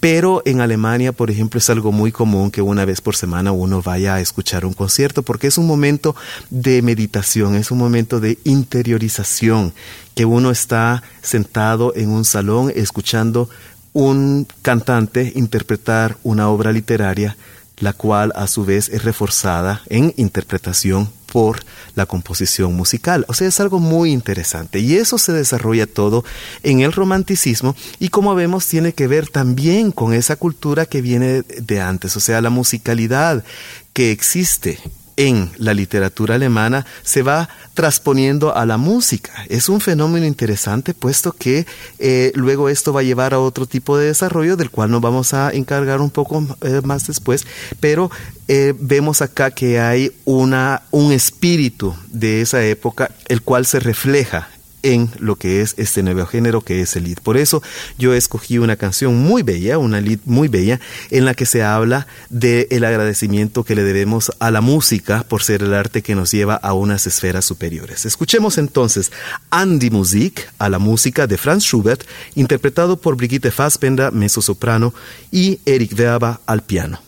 Pero 0.00 0.42
en 0.44 0.60
Alemania, 0.60 1.12
por 1.12 1.30
ejemplo, 1.30 1.58
es 1.58 1.70
algo 1.70 1.92
muy 1.92 2.12
común 2.12 2.50
que 2.50 2.62
una 2.62 2.84
vez 2.84 3.00
por 3.00 3.16
semana 3.16 3.52
uno 3.52 3.82
vaya 3.82 4.14
a 4.14 4.20
escuchar 4.20 4.64
un 4.64 4.72
concierto 4.72 5.22
porque 5.22 5.46
es 5.46 5.58
un 5.58 5.66
momento 5.66 6.16
de 6.50 6.82
meditación, 6.82 7.54
es 7.54 7.70
un 7.70 7.78
momento 7.78 8.20
de 8.20 8.38
interiorización, 8.44 9.72
que 10.14 10.24
uno 10.24 10.50
está 10.50 11.02
sentado 11.22 11.92
en 11.94 12.10
un 12.10 12.24
salón 12.24 12.72
escuchando 12.74 13.48
un 13.92 14.46
cantante 14.62 15.32
interpretar 15.34 16.16
una 16.22 16.48
obra 16.48 16.72
literaria 16.72 17.36
la 17.80 17.92
cual 17.92 18.32
a 18.36 18.46
su 18.46 18.64
vez 18.64 18.88
es 18.88 19.04
reforzada 19.04 19.82
en 19.88 20.12
interpretación 20.16 21.10
por 21.30 21.60
la 21.94 22.06
composición 22.06 22.74
musical. 22.74 23.24
O 23.28 23.34
sea, 23.34 23.48
es 23.48 23.60
algo 23.60 23.78
muy 23.80 24.12
interesante 24.12 24.80
y 24.80 24.96
eso 24.96 25.18
se 25.18 25.32
desarrolla 25.32 25.86
todo 25.86 26.24
en 26.62 26.80
el 26.80 26.92
romanticismo 26.92 27.76
y 27.98 28.08
como 28.08 28.34
vemos 28.34 28.66
tiene 28.66 28.92
que 28.92 29.06
ver 29.06 29.28
también 29.28 29.92
con 29.92 30.14
esa 30.14 30.36
cultura 30.36 30.86
que 30.86 31.02
viene 31.02 31.42
de 31.42 31.80
antes, 31.80 32.16
o 32.16 32.20
sea, 32.20 32.40
la 32.40 32.50
musicalidad 32.50 33.44
que 33.92 34.10
existe 34.10 34.78
en 35.18 35.50
la 35.58 35.74
literatura 35.74 36.36
alemana 36.36 36.86
se 37.02 37.22
va 37.22 37.48
transponiendo 37.74 38.56
a 38.56 38.64
la 38.64 38.78
música. 38.78 39.32
Es 39.48 39.68
un 39.68 39.80
fenómeno 39.80 40.24
interesante 40.24 40.94
puesto 40.94 41.32
que 41.32 41.66
eh, 41.98 42.32
luego 42.34 42.68
esto 42.68 42.92
va 42.92 43.00
a 43.00 43.02
llevar 43.02 43.34
a 43.34 43.40
otro 43.40 43.66
tipo 43.66 43.98
de 43.98 44.06
desarrollo 44.06 44.56
del 44.56 44.70
cual 44.70 44.90
nos 44.90 45.00
vamos 45.00 45.34
a 45.34 45.50
encargar 45.50 46.00
un 46.00 46.10
poco 46.10 46.46
eh, 46.62 46.80
más 46.84 47.08
después, 47.08 47.46
pero 47.80 48.10
eh, 48.46 48.74
vemos 48.78 49.20
acá 49.20 49.50
que 49.50 49.80
hay 49.80 50.12
una, 50.24 50.82
un 50.92 51.12
espíritu 51.12 51.94
de 52.06 52.40
esa 52.40 52.64
época 52.64 53.10
el 53.26 53.42
cual 53.42 53.66
se 53.66 53.80
refleja 53.80 54.48
en 54.82 55.10
lo 55.18 55.36
que 55.36 55.60
es 55.60 55.74
este 55.76 56.02
nuevo 56.02 56.26
género 56.26 56.60
que 56.60 56.80
es 56.80 56.96
el 56.96 57.04
lead. 57.04 57.18
Por 57.22 57.36
eso 57.36 57.62
yo 57.98 58.14
escogí 58.14 58.58
una 58.58 58.76
canción 58.76 59.16
muy 59.16 59.42
bella, 59.42 59.78
una 59.78 60.00
lead 60.00 60.20
muy 60.24 60.48
bella, 60.48 60.80
en 61.10 61.24
la 61.24 61.34
que 61.34 61.46
se 61.46 61.62
habla 61.62 62.06
del 62.30 62.66
el 62.70 62.84
agradecimiento 62.84 63.64
que 63.64 63.74
le 63.74 63.82
debemos 63.82 64.32
a 64.38 64.50
la 64.50 64.60
música 64.60 65.24
por 65.28 65.42
ser 65.42 65.62
el 65.62 65.74
arte 65.74 66.02
que 66.02 66.14
nos 66.14 66.30
lleva 66.30 66.54
a 66.54 66.72
unas 66.74 67.06
esferas 67.06 67.44
superiores. 67.44 68.06
Escuchemos 68.06 68.58
entonces 68.58 69.10
Andy 69.50 69.90
Musik 69.90 70.48
a 70.58 70.68
la 70.68 70.78
música 70.78 71.26
de 71.26 71.38
Franz 71.38 71.64
Schubert, 71.64 72.02
interpretado 72.34 72.96
por 72.96 73.16
Brigitte 73.16 73.50
Fassbender, 73.50 74.12
soprano, 74.28 74.94
y 75.30 75.60
Eric 75.64 75.94
Verba 75.94 76.40
al 76.46 76.62
piano. 76.62 77.07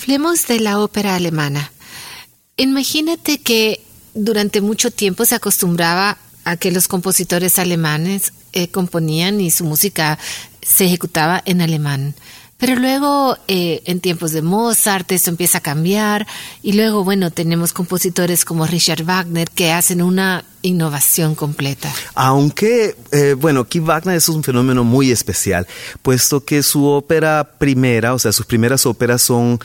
Hablemos 0.00 0.46
de 0.46 0.60
la 0.60 0.78
ópera 0.78 1.16
alemana. 1.16 1.72
Imagínate 2.56 3.40
que 3.40 3.80
durante 4.14 4.60
mucho 4.60 4.92
tiempo 4.92 5.24
se 5.24 5.34
acostumbraba 5.34 6.18
a 6.44 6.56
que 6.56 6.70
los 6.70 6.86
compositores 6.86 7.58
alemanes 7.58 8.32
eh, 8.52 8.68
componían 8.68 9.40
y 9.40 9.50
su 9.50 9.64
música 9.64 10.16
se 10.62 10.84
ejecutaba 10.84 11.42
en 11.46 11.62
alemán. 11.62 12.14
Pero 12.58 12.74
luego, 12.74 13.38
eh, 13.46 13.82
en 13.86 14.00
tiempos 14.00 14.32
de 14.32 14.42
Mozart, 14.42 15.10
esto 15.12 15.30
empieza 15.30 15.58
a 15.58 15.60
cambiar 15.60 16.26
y 16.60 16.72
luego, 16.72 17.04
bueno, 17.04 17.30
tenemos 17.30 17.72
compositores 17.72 18.44
como 18.44 18.66
Richard 18.66 19.04
Wagner 19.04 19.48
que 19.48 19.70
hacen 19.70 20.02
una 20.02 20.44
innovación 20.62 21.36
completa. 21.36 21.92
Aunque, 22.16 22.96
eh, 23.12 23.36
bueno, 23.38 23.60
aquí 23.60 23.78
Wagner 23.78 24.16
es 24.16 24.28
un 24.28 24.42
fenómeno 24.42 24.82
muy 24.82 25.12
especial, 25.12 25.68
puesto 26.02 26.44
que 26.44 26.64
su 26.64 26.84
ópera 26.84 27.48
primera, 27.58 28.12
o 28.12 28.18
sea, 28.18 28.32
sus 28.32 28.44
primeras 28.44 28.86
óperas 28.86 29.22
son 29.22 29.60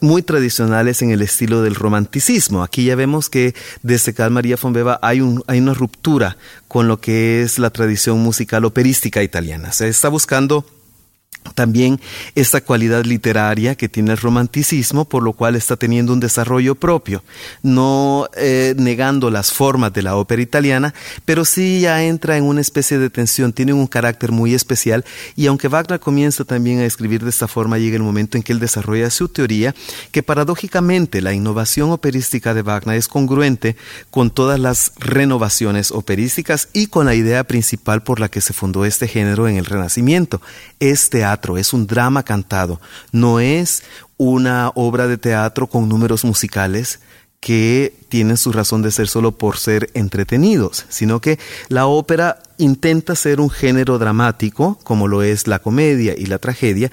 muy 0.00 0.22
tradicionales 0.22 1.02
en 1.02 1.10
el 1.10 1.22
estilo 1.22 1.62
del 1.62 1.74
romanticismo. 1.74 2.62
Aquí 2.62 2.84
ya 2.84 2.96
vemos 2.96 3.28
que 3.28 3.54
desde 3.82 4.14
Carl 4.14 4.32
María 4.32 4.56
von 4.60 4.74
hay, 5.02 5.20
un, 5.20 5.42
hay 5.46 5.58
una 5.58 5.74
ruptura 5.74 6.36
con 6.68 6.88
lo 6.88 7.00
que 7.00 7.42
es 7.42 7.58
la 7.58 7.70
tradición 7.70 8.18
musical 8.20 8.64
operística 8.64 9.22
italiana. 9.22 9.72
Se 9.72 9.88
está 9.88 10.08
buscando 10.08 10.64
también 11.54 12.00
esta 12.34 12.60
cualidad 12.60 13.04
literaria 13.04 13.74
que 13.74 13.88
tiene 13.88 14.12
el 14.12 14.18
romanticismo, 14.18 15.04
por 15.04 15.22
lo 15.22 15.32
cual 15.32 15.56
está 15.56 15.76
teniendo 15.76 16.12
un 16.12 16.20
desarrollo 16.20 16.74
propio, 16.74 17.22
no 17.62 18.28
eh, 18.36 18.74
negando 18.76 19.30
las 19.30 19.52
formas 19.52 19.92
de 19.92 20.02
la 20.02 20.16
ópera 20.16 20.42
italiana, 20.42 20.94
pero 21.24 21.44
sí 21.44 21.80
ya 21.80 22.02
entra 22.04 22.36
en 22.36 22.44
una 22.44 22.60
especie 22.60 22.98
de 22.98 23.10
tensión, 23.10 23.52
tiene 23.52 23.72
un 23.72 23.86
carácter 23.86 24.32
muy 24.32 24.54
especial 24.54 25.04
y 25.34 25.46
aunque 25.46 25.68
Wagner 25.68 26.00
comienza 26.00 26.44
también 26.44 26.80
a 26.80 26.84
escribir 26.84 27.22
de 27.22 27.30
esta 27.30 27.48
forma, 27.48 27.78
llega 27.78 27.96
el 27.96 28.02
momento 28.02 28.36
en 28.36 28.42
que 28.42 28.52
él 28.52 28.60
desarrolla 28.60 29.10
su 29.10 29.28
teoría, 29.28 29.74
que 30.10 30.22
paradójicamente 30.22 31.20
la 31.22 31.32
innovación 31.32 31.90
operística 31.90 32.54
de 32.54 32.62
Wagner 32.62 32.96
es 32.96 33.08
congruente 33.08 33.76
con 34.10 34.30
todas 34.30 34.60
las 34.60 34.92
renovaciones 34.98 35.90
operísticas 35.90 36.68
y 36.72 36.88
con 36.88 37.06
la 37.06 37.14
idea 37.14 37.44
principal 37.44 38.02
por 38.02 38.20
la 38.20 38.28
que 38.28 38.40
se 38.40 38.52
fundó 38.52 38.84
este 38.84 39.08
género 39.08 39.48
en 39.48 39.56
el 39.56 39.64
Renacimiento, 39.64 40.40
este 40.80 41.15
es 41.56 41.72
un 41.72 41.86
drama 41.86 42.22
cantado, 42.22 42.80
no 43.12 43.40
es 43.40 43.82
una 44.16 44.70
obra 44.74 45.06
de 45.06 45.18
teatro 45.18 45.66
con 45.66 45.88
números 45.88 46.24
musicales 46.24 47.00
que 47.40 47.94
tienen 48.08 48.36
su 48.36 48.52
razón 48.52 48.82
de 48.82 48.90
ser 48.90 49.08
solo 49.08 49.32
por 49.32 49.56
ser 49.58 49.90
entretenidos, 49.94 50.84
sino 50.88 51.20
que 51.20 51.38
la 51.68 51.86
ópera 51.86 52.38
intenta 52.58 53.14
ser 53.14 53.40
un 53.40 53.50
género 53.50 53.98
dramático, 53.98 54.78
como 54.82 55.08
lo 55.08 55.22
es 55.22 55.46
la 55.46 55.58
comedia 55.58 56.14
y 56.16 56.26
la 56.26 56.38
tragedia, 56.38 56.90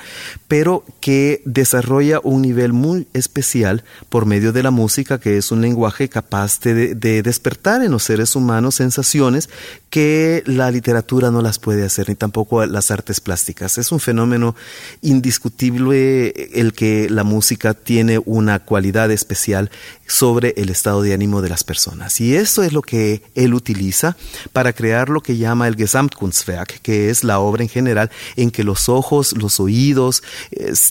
pero 0.47 0.83
que 0.99 1.41
desarrolla 1.45 2.19
un 2.23 2.41
nivel 2.41 2.73
muy 2.73 3.07
especial 3.13 3.83
por 4.09 4.25
medio 4.25 4.51
de 4.51 4.63
la 4.63 4.71
música, 4.71 5.19
que 5.19 5.37
es 5.37 5.51
un 5.51 5.61
lenguaje 5.61 6.09
capaz 6.09 6.59
de, 6.59 6.95
despertar 7.23 7.83
en 7.83 7.91
los 7.91 8.03
seres 8.03 8.35
humanos 8.35 8.75
sensaciones 8.75 9.49
que 9.89 10.43
la 10.45 10.71
literatura 10.71 11.31
no 11.31 11.41
las 11.41 11.59
puede 11.59 11.85
hacer, 11.85 12.09
ni 12.09 12.15
tampoco 12.15 12.65
las 12.65 12.91
artes 12.91 13.19
plásticas. 13.19 13.77
Es 13.77 13.91
un 13.91 13.99
fenómeno 13.99 14.55
indiscutible 15.01 16.29
el 16.53 16.73
que 16.73 17.09
la 17.09 17.23
música 17.23 17.73
tiene 17.73 18.19
una 18.25 18.59
cualidad 18.59 19.11
especial 19.11 19.69
sobre 20.07 20.53
el 20.57 20.69
estado 20.69 21.01
de 21.01 21.13
ánimo 21.13 21.41
de 21.41 21.49
las 21.49 21.63
personas. 21.63 22.19
Y 22.19 22.35
eso 22.35 22.63
es 22.63 22.73
lo 22.73 22.81
que 22.81 23.23
él 23.35 23.53
utiliza 23.53 24.17
para 24.51 24.73
crear 24.73 25.09
lo 25.09 25.21
que 25.21 25.37
llama 25.53 25.67
el 25.67 25.75
Gesamtkunstwerk, 25.75 26.81
que 26.81 27.09
es 27.09 27.23
la 27.23 27.39
obra 27.39 27.63
en 27.63 27.69
general 27.69 28.09
en 28.35 28.49
que 28.51 28.63
los 28.63 28.89
ojos, 28.89 29.33
los 29.37 29.59
oídos, 29.59 30.23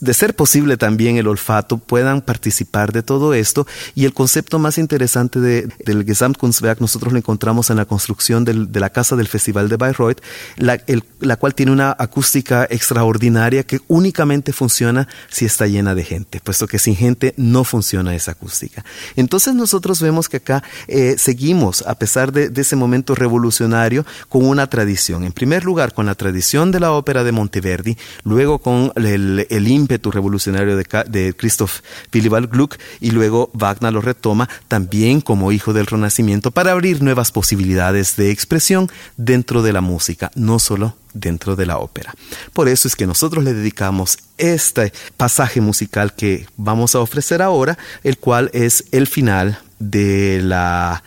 de 0.01 0.15
ser 0.15 0.35
posible 0.35 0.77
también 0.77 1.17
el 1.17 1.27
olfato 1.27 1.79
puedan 1.79 2.21
participar 2.21 2.93
de 2.93 3.03
todo 3.03 3.35
esto. 3.35 3.67
Y 3.95 4.05
el 4.05 4.15
concepto 4.15 4.59
más 4.59 4.79
interesante 4.79 5.41
del 5.41 6.05
Gesamtkunstwerk 6.05 6.81
nosotros 6.81 7.13
lo 7.13 7.19
encontramos 7.19 7.71
en 7.71 7.77
la 7.77 7.85
construcción 7.85 8.45
de 8.45 8.81
la 8.81 8.91
casa 8.91 9.17
del 9.17 9.29
Festival 9.29 9.69
de 9.69 9.77
Bayreuth, 9.77 10.21
la, 10.57 10.81
la 11.21 11.37
cual 11.37 11.55
tiene 11.55 11.73
una 11.73 11.95
acústica 11.99 12.67
extraordinaria 12.71 13.65
que 13.65 13.81
únicamente 13.89 14.53
funciona 14.53 15.09
si 15.29 15.45
está 15.45 15.67
llena 15.67 15.95
de 15.95 16.05
gente, 16.05 16.41
puesto 16.41 16.67
que 16.67 16.79
sin 16.79 16.97
gente 16.97 17.35
no 17.37 17.65
funciona 17.65 18.15
esa 18.15 18.33
acústica. 18.33 18.85
Entonces 19.17 19.55
nosotros 19.55 20.01
vemos 20.01 20.29
que 20.29 20.39
acá 20.39 20.63
eh, 20.89 21.17
seguimos, 21.19 21.83
a 21.87 21.95
pesar 21.97 22.33
de, 22.33 22.53
ese 22.63 22.77
momento 22.77 23.15
revolucionario, 23.15 24.07
con 24.29 24.47
una 24.53 24.69
tradición. 24.69 25.25
En 25.25 25.33
primer 25.33 25.65
lugar, 25.65 25.93
con 25.95 26.07
la 26.07 26.15
tradición 26.15 26.71
de 26.71 26.81
la 26.81 26.93
ópera 26.93 27.25
de 27.25 27.33
Monteverdi, 27.33 27.97
luego 28.25 28.59
con 28.59 28.93
el, 28.97 29.69
ímpetu 29.69 30.11
revolucionario 30.11 30.77
de, 30.77 31.35
Christoph 31.37 31.81
Willibald 32.13 32.51
Gluck, 32.51 32.77
y 33.01 33.11
luego 33.11 33.51
Wagner 33.55 33.93
lo 33.93 34.01
retoma 34.01 34.49
también 34.69 35.21
como 35.21 35.53
hijo 35.53 35.73
del 35.73 35.87
Renacimiento 35.87 36.51
para 36.51 36.73
abrir 36.73 37.03
nuevas 37.03 37.33
posibilidades 37.33 38.17
de 38.17 38.31
expresión 38.31 38.91
dentro 39.17 39.63
de 39.63 39.73
la 39.73 39.81
música, 39.81 40.31
no 40.35 40.59
solo 40.59 40.97
dentro 41.15 41.57
de 41.57 41.67
la 41.67 41.79
ópera. 41.79 42.15
Por 42.53 42.69
eso 42.69 42.89
es 42.89 42.97
que 42.97 43.07
nosotros 43.07 43.45
le 43.45 43.55
dedicamos 43.55 44.19
este 44.39 44.93
pasaje 45.17 45.61
musical 45.61 46.15
que 46.15 46.47
vamos 46.57 46.95
a 46.95 47.01
ofrecer 47.01 47.43
ahora, 47.43 47.79
el 48.03 48.19
cual 48.19 48.51
es 48.53 48.85
el 48.93 49.07
final 49.07 49.59
de 49.79 50.41
la 50.43 51.03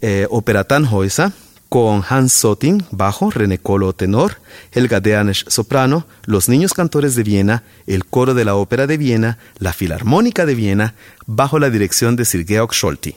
eh, 0.00 0.26
ópera 0.30 0.64
Tannhäuser 0.64 1.32
con 1.68 2.02
Hans 2.08 2.32
Sottin, 2.32 2.84
bajo, 2.90 3.30
René 3.30 3.58
Colo, 3.58 3.92
tenor, 3.92 4.40
Helga 4.72 5.00
Deanisch, 5.00 5.48
soprano, 5.48 6.06
los 6.24 6.48
Niños 6.48 6.72
Cantores 6.72 7.14
de 7.14 7.22
Viena, 7.22 7.62
el 7.86 8.06
Coro 8.06 8.34
de 8.34 8.44
la 8.44 8.54
Ópera 8.54 8.86
de 8.86 8.96
Viena, 8.96 9.38
la 9.58 9.72
Filarmónica 9.72 10.46
de 10.46 10.54
Viena, 10.54 10.94
bajo 11.26 11.58
la 11.58 11.70
dirección 11.70 12.16
de 12.16 12.24
Sir 12.24 12.46
Georg 12.46 12.74
Scholti. 12.74 13.14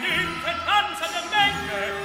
niente 0.00 0.50
tanza 0.64 1.06
del 1.12 1.26
menge 1.30 1.99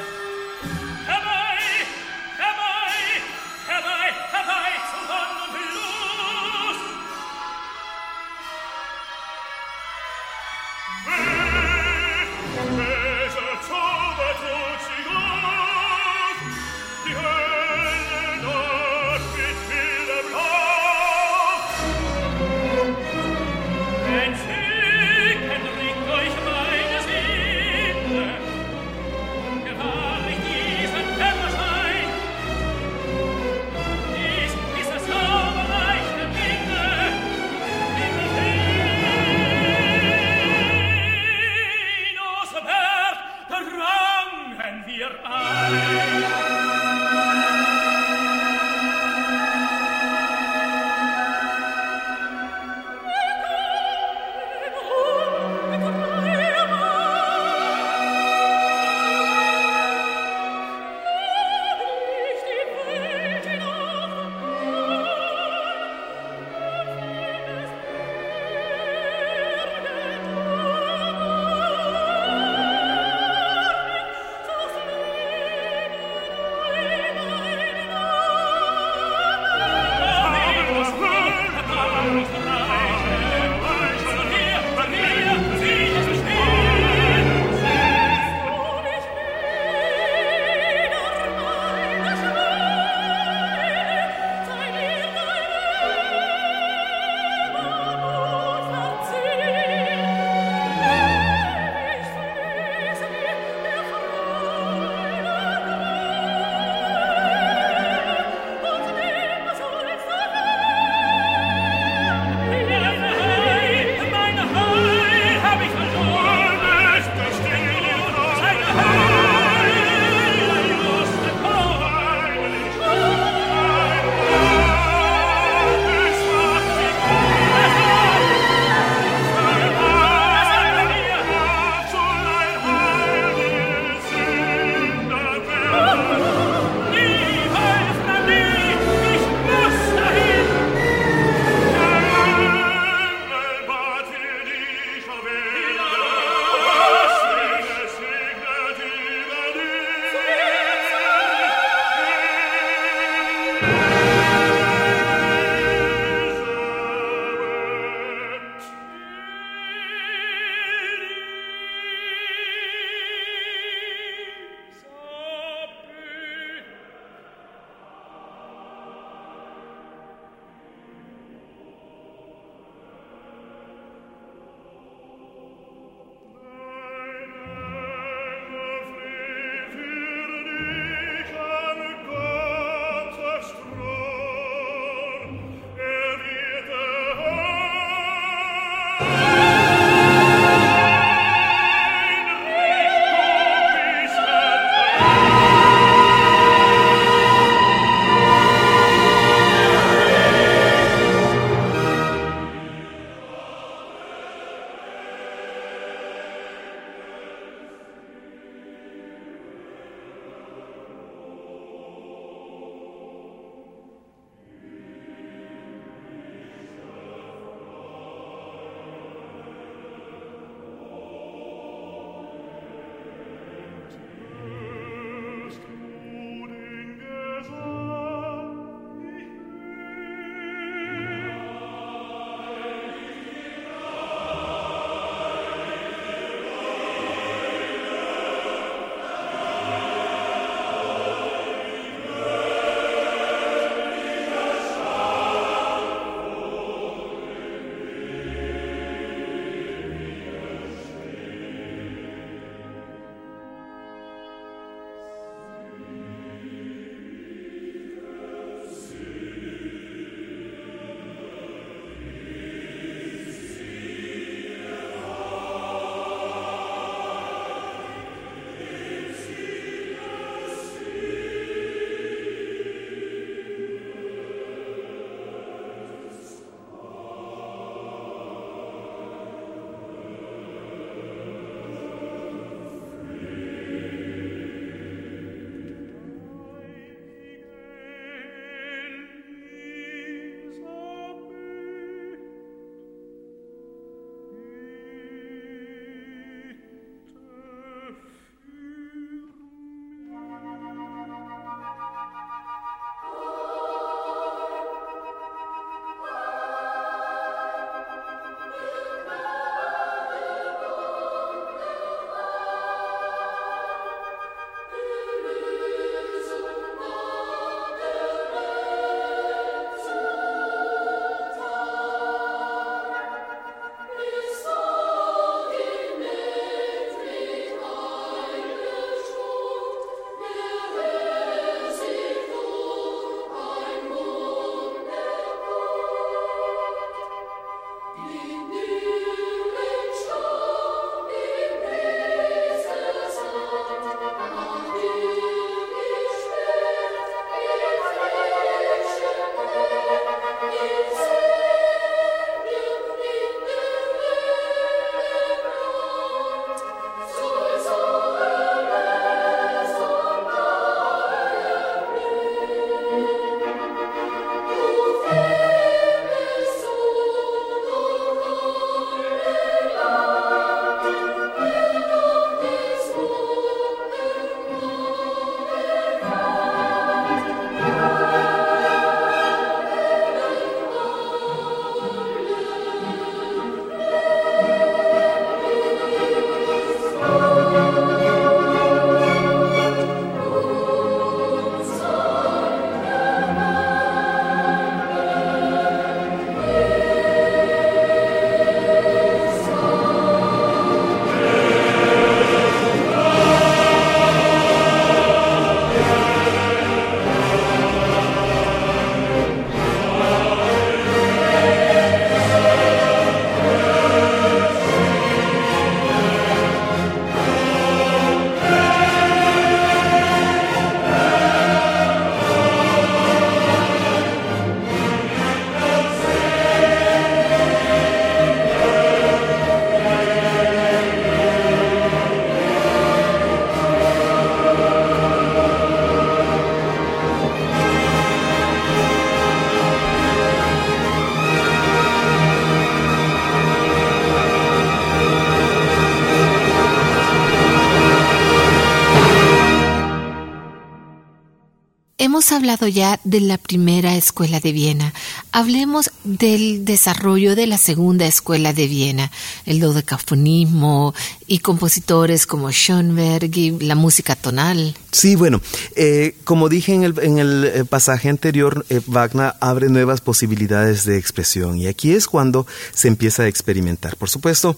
hemos 452.06 452.32
hablado 452.32 452.68
ya 452.68 453.00
de 453.04 453.20
la 453.20 453.40
primera 453.40 453.96
escuela 453.96 454.40
de 454.40 454.52
Viena. 454.52 454.94
Hablemos 455.32 455.90
del 456.04 456.64
desarrollo 456.64 457.36
de 457.36 457.48
la 457.48 457.58
segunda 457.58 458.06
escuela 458.06 458.54
de 458.54 458.68
Viena, 458.68 459.12
el 459.46 459.60
dodecafonismo 459.60 460.94
y 461.26 461.40
compositores 461.40 462.28
como 462.28 462.52
Schoenberg 462.52 463.36
y 463.36 463.52
la 463.60 463.74
música 463.74 464.16
tonal. 464.16 464.78
Sí, 464.92 465.16
bueno, 465.16 465.42
eh, 465.76 466.16
como 466.24 466.48
dije 466.48 466.74
en 466.74 466.84
el, 466.84 467.00
en 467.00 467.18
el 467.18 467.44
eh, 467.44 467.66
pasaje 467.66 468.08
anterior, 468.08 468.66
eh, 468.70 468.82
Wagner 468.86 469.34
abre 469.42 469.70
nuevas 469.70 470.00
posibilidades 470.00 470.86
de 470.86 470.98
expresión 470.98 471.58
y 471.58 471.66
aquí 471.66 471.92
es 471.92 472.06
cuando 472.06 472.46
se 472.74 472.88
empieza 472.88 473.24
a 473.24 473.28
experimentar. 473.28 473.98
Por 473.98 474.10
supuesto, 474.10 474.56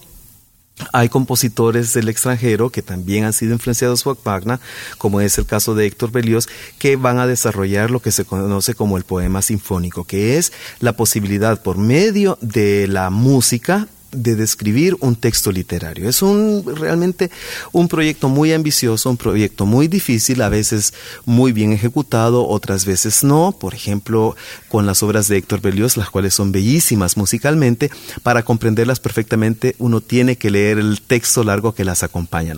hay 0.92 1.08
compositores 1.08 1.92
del 1.94 2.08
extranjero 2.08 2.70
que 2.70 2.82
también 2.82 3.24
han 3.24 3.32
sido 3.32 3.52
influenciados 3.52 4.02
por 4.02 4.18
Wagner, 4.22 4.60
como 4.96 5.20
es 5.20 5.38
el 5.38 5.46
caso 5.46 5.74
de 5.74 5.86
Héctor 5.86 6.12
Berlioz, 6.12 6.48
que 6.78 6.96
van 6.96 7.18
a 7.18 7.26
desarrollar 7.26 7.90
lo 7.90 8.00
que 8.00 8.12
se 8.12 8.24
conoce 8.24 8.74
como 8.74 8.96
el 8.96 9.04
poema 9.04 9.42
sinfónico, 9.42 10.04
que 10.04 10.38
es 10.38 10.52
la 10.80 10.94
posibilidad 10.94 11.62
por 11.62 11.78
medio 11.78 12.38
de 12.40 12.86
la 12.88 13.10
música 13.10 13.88
de 14.10 14.36
describir 14.36 14.96
un 15.00 15.16
texto 15.16 15.52
literario. 15.52 16.08
Es 16.08 16.22
un 16.22 16.64
realmente 16.76 17.30
un 17.72 17.88
proyecto 17.88 18.28
muy 18.28 18.52
ambicioso, 18.52 19.10
un 19.10 19.16
proyecto 19.16 19.66
muy 19.66 19.88
difícil, 19.88 20.40
a 20.42 20.48
veces 20.48 20.94
muy 21.24 21.52
bien 21.52 21.72
ejecutado, 21.72 22.46
otras 22.46 22.84
veces 22.84 23.22
no. 23.24 23.52
Por 23.52 23.74
ejemplo, 23.74 24.36
con 24.68 24.86
las 24.86 25.02
obras 25.02 25.28
de 25.28 25.36
Héctor 25.36 25.60
Berlioz, 25.60 25.96
las 25.96 26.10
cuales 26.10 26.34
son 26.34 26.52
bellísimas 26.52 27.16
musicalmente, 27.16 27.90
para 28.22 28.42
comprenderlas 28.44 29.00
perfectamente 29.00 29.74
uno 29.78 30.00
tiene 30.00 30.36
que 30.36 30.50
leer 30.50 30.78
el 30.78 31.00
texto 31.02 31.44
largo 31.44 31.74
que 31.74 31.84
las 31.84 32.02
acompaña 32.02 32.54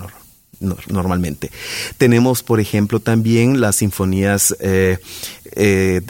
normalmente. 0.88 1.50
Tenemos, 1.96 2.42
por 2.42 2.60
ejemplo, 2.60 3.00
también 3.00 3.60
las 3.60 3.76
sinfonías 3.76 4.54
eh, 4.60 4.98
eh, 5.52 6.02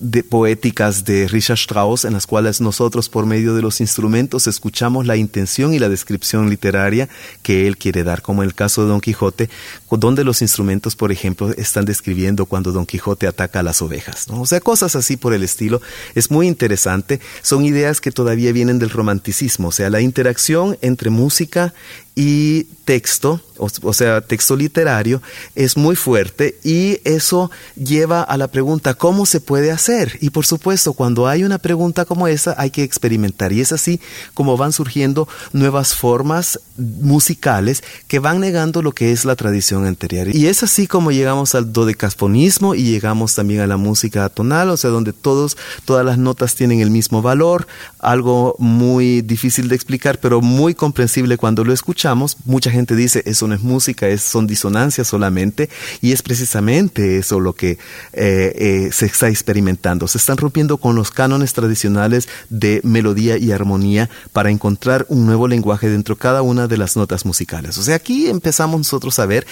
de 0.00 0.22
poéticas 0.22 1.04
de 1.04 1.28
Richard 1.28 1.58
Strauss, 1.58 2.04
en 2.04 2.12
las 2.12 2.26
cuales 2.26 2.60
nosotros 2.60 3.08
por 3.08 3.26
medio 3.26 3.54
de 3.54 3.62
los 3.62 3.80
instrumentos 3.80 4.46
escuchamos 4.46 5.06
la 5.06 5.16
intención 5.16 5.74
y 5.74 5.78
la 5.78 5.88
descripción 5.88 6.50
literaria 6.50 7.08
que 7.42 7.66
él 7.66 7.76
quiere 7.76 8.04
dar, 8.04 8.22
como 8.22 8.42
en 8.42 8.48
el 8.48 8.54
caso 8.54 8.82
de 8.82 8.88
Don 8.88 9.00
Quijote, 9.00 9.50
donde 9.90 10.24
los 10.24 10.42
instrumentos, 10.42 10.96
por 10.96 11.12
ejemplo, 11.12 11.50
están 11.56 11.84
describiendo 11.84 12.46
cuando 12.46 12.72
Don 12.72 12.86
Quijote 12.86 13.26
ataca 13.26 13.60
a 13.60 13.62
las 13.62 13.82
ovejas. 13.82 14.26
O 14.30 14.46
sea, 14.46 14.60
cosas 14.60 14.96
así 14.96 15.16
por 15.16 15.32
el 15.32 15.42
estilo. 15.42 15.80
Es 16.14 16.30
muy 16.30 16.46
interesante. 16.46 17.20
Son 17.42 17.64
ideas 17.64 18.00
que 18.00 18.12
todavía 18.12 18.52
vienen 18.52 18.78
del 18.78 18.90
romanticismo, 18.90 19.68
o 19.68 19.72
sea, 19.72 19.90
la 19.90 20.00
interacción 20.00 20.78
entre 20.82 21.10
música 21.10 21.74
y 22.18 22.64
texto, 22.86 23.40
o, 23.58 23.92
sea, 23.92 24.20
texto 24.20 24.56
literario, 24.56 25.20
es 25.54 25.76
muy 25.76 25.96
fuerte 25.96 26.56
y 26.64 27.00
eso 27.04 27.50
lleva 27.74 28.22
a 28.22 28.36
la 28.36 28.48
pregunta, 28.48 28.94
¿cómo 28.94 29.26
se 29.26 29.40
puede 29.40 29.70
hacer? 29.70 30.16
Y 30.20 30.30
por 30.30 30.46
supuesto, 30.46 30.94
cuando 30.94 31.26
hay 31.26 31.44
una 31.44 31.58
pregunta 31.58 32.04
como 32.04 32.28
esa, 32.28 32.54
hay 32.56 32.70
que 32.70 32.84
experimentar. 32.84 33.52
Y 33.52 33.60
es 33.60 33.72
así 33.72 34.00
como 34.34 34.56
van 34.56 34.72
surgiendo 34.72 35.28
nuevas 35.52 35.94
formas 35.94 36.60
musicales 36.76 37.82
que 38.06 38.18
van 38.18 38.40
negando 38.40 38.82
lo 38.82 38.92
que 38.92 39.12
es 39.12 39.24
la 39.24 39.36
tradición 39.36 39.84
anterior. 39.84 40.34
Y 40.34 40.46
es 40.46 40.62
así 40.62 40.86
como 40.86 41.10
llegamos 41.10 41.54
al 41.54 41.72
dodecasponismo 41.72 42.74
y 42.74 42.84
llegamos 42.84 43.34
también 43.34 43.60
a 43.60 43.66
la 43.66 43.76
música 43.76 44.28
tonal, 44.28 44.70
o 44.70 44.76
sea, 44.76 44.90
donde 44.90 45.12
todos, 45.12 45.58
todas 45.84 46.06
las 46.06 46.18
notas 46.18 46.54
tienen 46.54 46.80
el 46.80 46.90
mismo 46.90 47.20
valor, 47.20 47.66
algo 47.98 48.54
muy 48.58 49.22
difícil 49.22 49.68
de 49.68 49.74
explicar, 49.74 50.18
pero 50.20 50.40
muy 50.40 50.74
comprensible 50.74 51.36
cuando 51.36 51.64
lo 51.64 51.72
escuchamos 51.72 52.05
mucha 52.14 52.70
gente 52.70 52.94
dice, 52.94 53.22
eso 53.26 53.48
no 53.48 53.54
es 53.54 53.62
música, 53.62 54.08
es, 54.08 54.22
son 54.22 54.46
disonancias 54.46 55.08
solamente, 55.08 55.68
y 56.00 56.12
es 56.12 56.22
precisamente 56.22 57.18
eso 57.18 57.40
lo 57.40 57.54
que 57.54 57.72
eh, 57.72 57.78
eh, 58.12 58.90
se 58.92 59.06
está 59.06 59.28
experimentando. 59.28 60.08
Se 60.08 60.18
están 60.18 60.36
rompiendo 60.36 60.76
con 60.76 60.94
los 60.94 61.10
cánones 61.10 61.52
tradicionales 61.52 62.28
de 62.48 62.80
melodía 62.84 63.38
y 63.38 63.52
armonía 63.52 64.08
para 64.32 64.50
encontrar 64.50 65.06
un 65.08 65.26
nuevo 65.26 65.48
lenguaje 65.48 65.88
dentro 65.88 66.14
de 66.14 66.20
cada 66.20 66.42
una 66.42 66.66
de 66.68 66.76
las 66.76 66.96
notas 66.96 67.24
musicales. 67.24 67.78
O 67.78 67.82
sea, 67.82 67.96
aquí 67.96 68.28
empezamos 68.28 68.78
nosotros 68.78 69.18
a 69.18 69.26
ver 69.26 69.46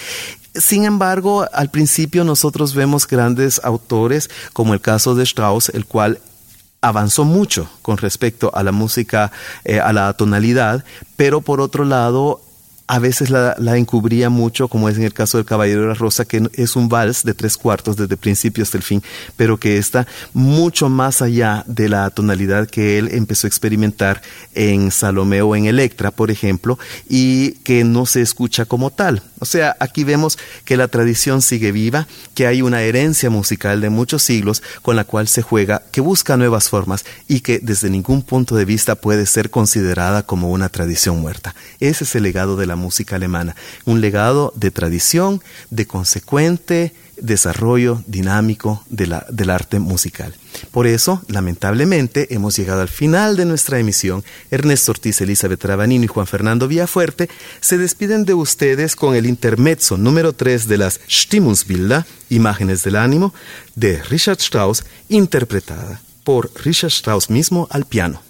sin 0.55 0.85
embargo, 0.85 1.45
al 1.51 1.69
principio 1.69 2.23
nosotros 2.23 2.73
vemos 2.73 3.07
grandes 3.07 3.59
autores, 3.63 4.29
como 4.53 4.73
el 4.73 4.79
caso 4.79 5.13
de 5.13 5.23
Strauss, 5.23 5.67
el 5.69 5.85
cual 5.85 6.19
avanzó 6.81 7.25
mucho 7.25 7.67
con 7.81 7.97
respecto 7.97 8.51
a 8.53 8.63
la 8.63 8.71
música, 8.71 9.31
eh, 9.63 9.79
a 9.79 9.91
la 9.91 10.13
tonalidad, 10.13 10.85
pero 11.17 11.41
por 11.41 11.59
otro 11.59 11.83
lado 11.83 12.41
a 12.87 12.99
veces 12.99 13.31
la, 13.31 13.55
encubría 13.77 14.29
mucho, 14.29 14.67
como 14.67 14.89
es 14.89 14.97
en 14.97 15.03
el 15.03 15.13
caso 15.13 15.37
del 15.37 15.45
Caballero 15.45 15.81
de 15.81 15.87
la 15.87 15.93
Rosa, 15.95 16.25
que 16.25 16.47
es 16.53 16.75
un 16.75 16.87
vals 16.87 17.23
de 17.23 17.33
tres 17.33 17.57
cuartos 17.57 17.97
desde 17.97 18.13
el 18.13 18.19
principio 18.19 18.63
hasta 18.63 18.77
el 18.77 18.83
fin, 18.83 19.01
pero 19.35 19.57
que 19.57 19.77
está 19.77 20.05
mucho 20.33 20.87
más 20.87 21.21
allá 21.21 21.63
de 21.67 21.89
la 21.89 22.09
tonalidad 22.11 22.67
que 22.67 22.99
él 22.99 23.09
empezó 23.11 23.47
a 23.47 23.49
experimentar 23.49 24.21
en 24.53 24.91
Salomé 24.91 25.41
o 25.41 25.55
en 25.55 25.65
Electra, 25.65 26.11
por 26.11 26.29
ejemplo, 26.29 26.77
y 27.09 27.53
que 27.63 27.83
no 27.83 28.05
se 28.05 28.21
escucha 28.21 28.65
como 28.65 28.91
tal. 28.91 29.23
O 29.39 29.45
sea, 29.45 29.75
aquí 29.79 30.03
vemos 30.03 30.37
que 30.63 30.77
la 30.77 30.87
tradición 30.87 31.41
sigue 31.41 31.71
viva, 31.71 32.07
que 32.35 32.45
hay 32.45 32.61
una 32.61 32.83
herencia 32.83 33.29
musical 33.29 33.81
de 33.81 33.89
muchos 33.89 34.21
siglos 34.21 34.61
con 34.81 34.95
la 34.95 35.05
cual 35.05 35.27
se 35.27 35.41
juega, 35.41 35.81
que 35.91 36.01
busca 36.01 36.37
nuevas 36.37 36.69
formas 36.69 37.03
y 37.27 37.41
que 37.41 37.59
desde 37.59 37.89
ningún 37.89 38.21
punto 38.21 38.55
de 38.55 38.65
vista 38.65 38.95
puede 38.95 39.25
ser 39.25 39.49
considerada 39.49 40.23
como 40.23 40.51
una 40.51 40.69
tradición 40.69 41.19
muerta. 41.19 41.55
Ese 41.79 42.03
es 42.03 42.15
el 42.15 42.23
legado 42.23 42.55
de 42.55 42.67
la 42.67 42.74
música 42.75 43.15
alemana, 43.15 43.55
un 43.85 44.01
legado 44.01 44.53
de 44.55 44.71
tradición, 44.71 45.41
de 45.69 45.85
consecuente 45.87 46.93
desarrollo 47.17 48.03
dinámico 48.07 48.83
de 48.89 49.07
la, 49.07 49.25
del 49.29 49.49
arte 49.49 49.79
musical. 49.79 50.35
Por 50.71 50.87
eso, 50.87 51.21
lamentablemente, 51.27 52.33
hemos 52.33 52.55
llegado 52.57 52.81
al 52.81 52.89
final 52.89 53.37
de 53.37 53.45
nuestra 53.45 53.79
emisión. 53.79 54.23
Ernesto 54.51 54.91
Ortiz, 54.91 55.21
Elizabeth 55.21 55.63
Rabanino 55.63 56.05
y 56.05 56.07
Juan 56.07 56.27
Fernando 56.27 56.67
Villafuerte 56.67 57.29
se 57.61 57.77
despiden 57.77 58.25
de 58.25 58.33
ustedes 58.33 58.95
con 58.95 59.15
el 59.15 59.25
intermezzo 59.25 59.97
número 59.97 60.33
3 60.33 60.67
de 60.67 60.77
las 60.77 60.99
Stimmungsbilder, 61.09 62.05
Imágenes 62.29 62.83
del 62.83 62.95
Ánimo, 62.95 63.33
de 63.75 64.01
Richard 64.03 64.39
Strauss, 64.39 64.83
interpretada 65.09 66.01
por 66.23 66.51
Richard 66.63 66.91
Strauss 66.91 67.29
mismo 67.29 67.67
al 67.69 67.85
piano. 67.85 68.24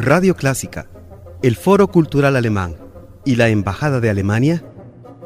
Radio 0.00 0.36
Clásica, 0.36 0.88
el 1.42 1.56
Foro 1.56 1.88
Cultural 1.88 2.36
Alemán 2.36 2.76
y 3.24 3.34
la 3.34 3.48
Embajada 3.48 3.98
de 3.98 4.08
Alemania 4.08 4.64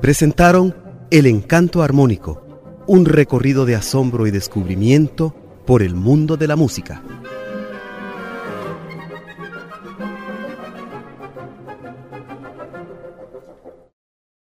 presentaron 0.01 0.75
El 1.11 1.27
Encanto 1.27 1.83
Armónico, 1.83 2.43
un 2.87 3.05
recorrido 3.05 3.67
de 3.67 3.77
asombro 3.77 4.27
y 4.27 4.31
descubrimiento 4.31 5.37
por 5.67 5.83
el 5.83 5.95
mundo 5.95 6.39
de 6.39 6.47
la 6.47 6.57
música. 6.57 7.03